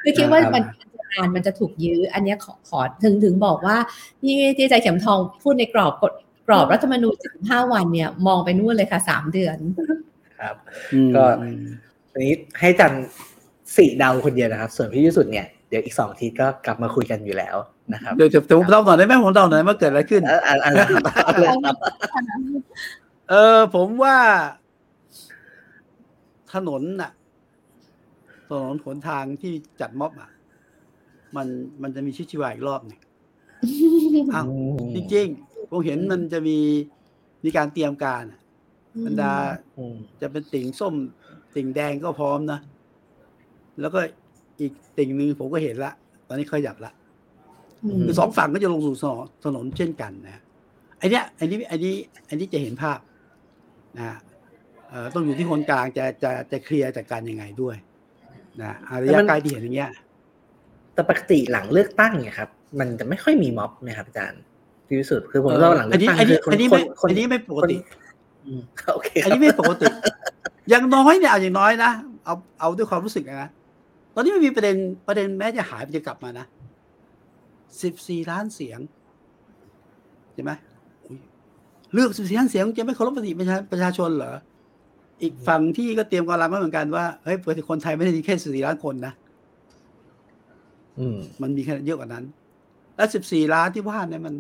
[0.03, 3.77] คือคิดว่ามันจะนานมันจะถูกยื้อ อันเนี้ยขอขอถึงถึงบอกว่า
[4.23, 6.13] ที่ที่อาจารย์เข็มทองพูดในกรอบกฎ
[6.49, 7.15] กรอบรัฐธรรมนูญ
[7.45, 10.57] 75วันเนี่ย มองไปนู่นเลยค่ะสามเดือนๆครับ
[10.93, 11.25] อืมก็
[12.13, 12.93] วันนี้ให้อาจัน
[13.77, 17.57] สี่เดาคนเดียวนะครับ ส่วนพี่ยุสุดเนี่ยเดี๋ยวอีกสองอาทีก็กลับมาคุยกันอยู่แล้ว
[17.93, 21.77] นะครับเดี๋ยวจะผมเล่าหน่อยได้ไหมผมเล่าหน่อยว่าเกิดอะไรขึ้นเอ่ออะอะไรครับอะไรครับ
[23.31, 24.17] เออผมว่า
[26.55, 27.13] ถนนน่ะ
[28.49, 30.31] ถนนขนทางที่จัดม็อบอะ
[31.37, 31.47] มัน
[31.83, 33.01] มันจะมีชีวิตชีวาอีกรอบหนึ่ง
[34.35, 34.47] อ้าว
[34.95, 36.59] จริงๆผมเห็นมันจะมี
[37.45, 38.41] มีการเตรียมการอะ
[39.05, 39.33] บรรดา
[39.79, 40.95] อืมจะเป็นติ่งส้ม
[41.55, 42.61] ติ่งแดงก็พร้อมนะ
[43.81, 44.01] แล้วก็
[44.61, 45.93] อีกติ่งหนึ่งผมก็เห็นละ
[46.29, 46.93] ตอนนี้ขยับละ
[47.95, 50.43] มคือสองฝั่งก็จะลงสู่ถนนถนนเช่นกันนะ
[50.99, 51.95] ไอเนี้ยไอนี้ไอนี้
[52.27, 52.99] ไอนี้จะเห็นภาพ
[53.97, 54.17] นะเอ่อ
[55.15, 57.77] ต้องอยู่ที่คนกลางจะจะจะเคลียร์จัดการยังไงด้วย
[58.63, 59.91] นะอะระยะไกลที่เห็นอย่างเงี้ย
[60.95, 64.43] แต่ปกติหลังเลือกตั้งเนี่ยครับ มันจะไม่ค่อยมีม็อบนะครับอาจารย์
[64.87, 67.77] พี่วิสุทธ์คือผมว่าหลังเลือัอนกนี้ตั้งอันนี้คือคนอันนี้คไม่นคนอันนี้ไม่ปกติ
[68.47, 68.63] อืม
[68.95, 69.87] โอเคคอันรับนี้ไม่ปกติ
[70.69, 71.91] อย่างน้อยเนี่ยเอาอย่างน้อยนะ
[72.25, 73.51] เอาเอาด้วยความรู้สึกนะ
[74.15, 74.77] ตอนนี้มันมีประเด็น
[75.07, 76.47] ประเด็นแม้จะหายมันจะกลับมานะ
[77.83, 78.81] สิบสี่ล้านเสียง
[80.35, 80.53] ใช่ไหม
[81.07, 81.19] อุ๊ย
[81.95, 84.35] เลือกสิบสี่ล้านเสียงจะไม่เคารพมติประชาประชาชนเหรอ
[85.23, 89.13] อีกฝั่งที่ก็เตรียมกำลังไว้เหมือนกันว่าเฮ้ยปกติคนไทยไม่ได้มีแค่สิบสี่ล้านคนนะ
[90.99, 92.25] อืมมันมีแค่เยอะกว่านั้น
[92.97, 94.35] แล้วสิบสี่ล้านที่ว่าเนี่ยมัน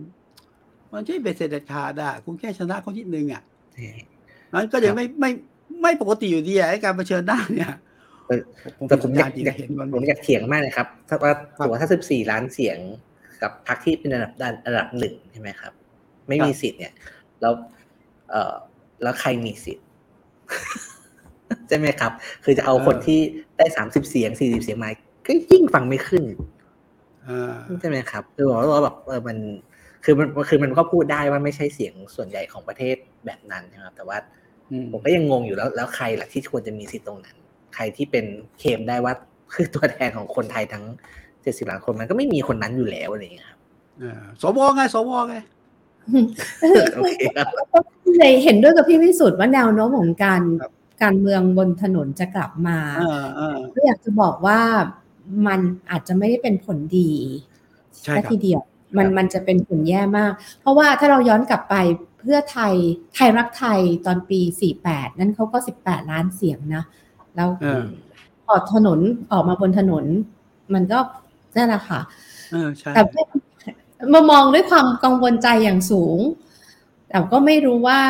[0.93, 3.43] มันใช่เบ็ดเสร็จเด็ดขาดอะคุณแค่ชนะเขานิดนึงอะ
[4.55, 5.31] นั้นก็ยังไม่ไม่
[5.83, 7.72] ไม่ปกติอยู่ดีอะไอ้การเผชิญหน้าเนี่ย
[8.27, 8.41] เออ
[8.89, 12.79] แต่ผมอยากจริงอยากเห็นมันผมอยากเถียงมากเลยครับ ถ้าว่าสมมติว่าถ้าสิบสี่ล้านเสียง
[13.43, 14.33] กับพรรคที่เป็นอันดับ
[14.66, 15.72] อันดับหนึ่งใช่ไหมครับ
[16.29, 16.93] ไม่มีสิทธิ์เนี่ย
[17.41, 17.53] แล้ว
[18.31, 18.55] เอ่อ
[19.03, 19.87] แล้วใครมีสิทธิ์
[21.68, 22.12] ใช่ไหมครับ
[22.45, 23.20] คือจะเอาคนที่
[23.59, 24.90] ได้สามสิบเสียงสี่สิบเสียงมา
[25.26, 26.24] ก็ยิ่งฟังไม่ขึ้น
[27.28, 29.36] อ่าใช่ไหมครับคือบอกว่าแบบเออมัน
[30.05, 34.18] คือมันคือมันก็พูดได้ว่าไม่ใช่เสียงส่วนใหญ่ของประเทศแบบนั้นนะครับ แต่ว่า
[34.70, 37.36] อืมผมก็ยังงงอยู่แล้ว แล้วใครล่ะที่ควรจะมีสิทธิ์ตรงนั้น
[37.74, 38.24] ใครที่เป็น
[38.59, 39.12] เคลมได้ว่า
[39.55, 40.84] คือตัวแทนของคนไทยทั้ง
[41.42, 43.59] เจ็ดสิบล้านคนมันก็ไม่มีคนนั้นอยู่แล้วอะไรอย่างเงี้ยครับ
[44.03, 45.53] อ่าสวไงสวไงโอ
[47.16, 47.84] เคครับ
[48.18, 54.61] เลยเห็นด้วยกับพี่วิสุทธ์ว่าแนวโน้มของการครับการเมืองบนถนนจะกลับมาอ่าอ่าก็อยากจะบอกว่า
[55.46, 57.11] มันอาจจะไม่ได้เป็นผลดี
[58.02, 58.62] ใช่แค่ครับทีเดียว
[58.96, 61.74] มันครับมันจะเป็นผลแย่มาก เพราะว่าถ้าเราย้อนกลับไป
[62.18, 62.74] เพื่อไทย
[63.14, 64.40] ไทยรักไทยตอนปี
[64.80, 66.84] 48 นั่นเขาก็ 18 ล้านเสียงนะ
[67.36, 67.84] แล้วเออ
[68.48, 69.00] ออกถนน
[69.32, 70.05] ออกมาบนถนน
[70.74, 70.98] มันก็
[71.57, 72.00] นั่นแหละค่ะ
[72.52, 73.02] เออใช่แต่
[74.12, 76.18] มามองด้วยความกังวลใจอย่างสูง
[77.09, 78.00] แต่ก็ไม่รู้ว่า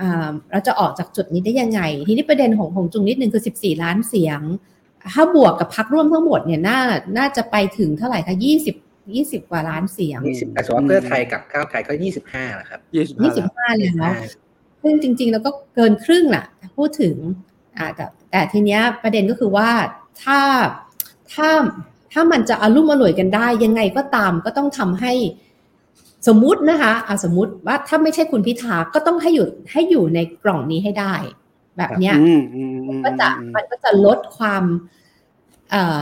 [0.00, 4.40] อ่าเราจะออกจากจุดนี้ได้ยังไง ทีนี้ประเด็นของของจุงนิดนึงคือ 14 ล้านเสียง
[5.14, 6.80] ถ้าบวกกับพักร่วมทั้งหมดเนี่ยน่า
[7.18, 8.36] น่าจะไปถึงเท่าไหร่คะ
[8.74, 14.14] 20 20 กว่าล้านเสียงยี่สิบแต่สมมติว่าเพื่อไทยกับก้าวไกลก็ยี่สิบห้าแหละครับยี่สิบห้าแล้ว25แล้ว
[14.82, 17.16] ซึ่งจริง ๆ แล้วก็เกินครึ่งน่ะถ้าพูดถึง
[17.78, 19.70] อ่าแต่แต่ทีเนี้ยประเด็นก็คือว่า
[20.22, 20.40] ถ้า
[21.32, 21.48] ถ้า
[22.12, 25.12] ถ้ามันจะอารุ่มอร่วยกันได้ ยังไงก็ตามก็ต้องทำให้
[26.28, 31.14] สมมุตินะคะอะสมมุติว่าถ้าไม่ใช่คุณพิธาก็ต้องให้อยู่ให้อยู่ในกล่องนี้ให้ได้
[31.76, 34.64] แบบเนี้ยอืมอืมอืมก็จะอืมมันก็จะลดความ
[35.70, 35.98] เอ่อ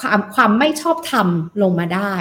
[0.00, 1.28] ความความไม่ชอบธรรม
[1.62, 2.14] ลงมาได้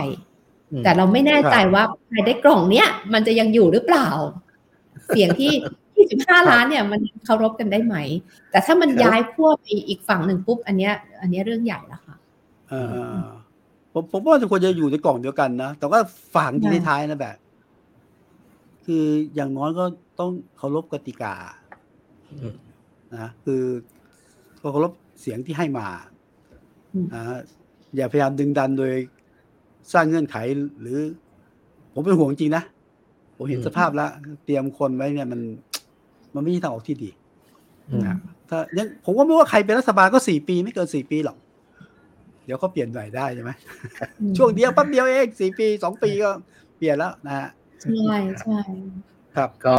[0.72, 4.10] อืมแต่เราไม่แน่ใจว่าภายในกล่องเนี้ยมันจะยังอยู่หรือเปล่า
[5.08, 5.52] เสียงที่
[6.08, 7.96] 25 ล้านเนี่ย มันเคารพกันได้ไหม
[8.52, 11.98] แต่ถ้ามันย้ายขั้วไปอีกฝั่งหนึ่งปุ๊บ อันเนี้ย อันเนี้ยเรื่องใหญ่แล้
[12.82, 13.18] วค่ะเออ
[13.94, 16.00] ผมผมว่าจะควรจะอยู่ในกล่องเดียวกันนะ แต่ว่า
[16.36, 17.36] ฝังที่ใช่ท้ายๆนะแบบ
[18.86, 19.06] คือ
[19.36, 19.86] อย่างน้อยก็
[20.20, 21.34] ต้องเคารพกติกา
[22.42, 22.56] อืม
[23.14, 23.64] นะคือ
[24.58, 25.88] เคารพเสียงที่ให้มา
[26.94, 27.40] อืมนะ
[27.96, 28.94] อย่าพยายามดึงดันโดย
[29.94, 30.36] สร้างเงื่อนไข
[30.82, 31.00] หรือ
[31.94, 32.64] ผมเป็นห่วงจริงนะ
[33.36, 34.10] ผมเห็นอืมสภาพแล้ว
[34.46, 35.42] เตรียมคนไว้เนี่ยมัน
[36.36, 37.10] มันไม่ใช่ทางออกที่ดี
[37.90, 38.18] อืมนะ
[38.50, 41.38] ถ้ายังผมก็ไม่ว่าใครเป็นรัฐบาลก็สี่ปีไม่เกินสี่ปีหรอก
[42.46, 43.52] เดี๋ยวเขาเปลี่ยนใหม่ได้ใช่ไหม
[44.22, 46.32] อืมช่วงเดียวแป๊บเดียวเองสี่ปีสองปีก็
[46.78, 47.48] เปลี่ยนแล้วนะฮะ
[47.82, 48.60] ใช่ใช่
[49.36, 49.76] ครับก็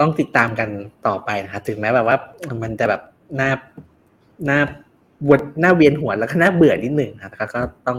[0.00, 0.68] ต้องติดตามกัน
[1.06, 2.16] ต่อไปนะครับถึงแม้แบบว่า
[2.62, 3.02] มันจะแบบ
[3.36, 3.50] หน้า
[4.46, 4.58] หน้า
[5.28, 7.98] วนหน้าเวียนหัวแล้วก็น่าเบื่อนิดหนึ่งนะครับก็ต้อง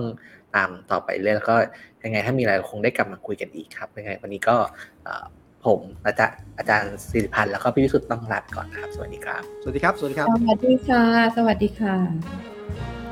[0.55, 1.55] ตามต่อไปเรื่อยแล้วก็
[2.03, 4.55] ยังไงถ้ามีอะไรคงได้กลับมาคุยกันอีกครับยังไงวันนี้ก็
[5.03, 5.25] เอ่อ
[5.65, 11.03] ผมอาจารย์อาจารย์สิริพันธ์แล้วก็พี่วิสุทธ์ต้องลาไปก่อนนะครับ สวัสดีครับ สวัสดีครับ สวัสดีครับ สวัสดีค่ะ
[11.37, 13.02] สวัสดีค่ะ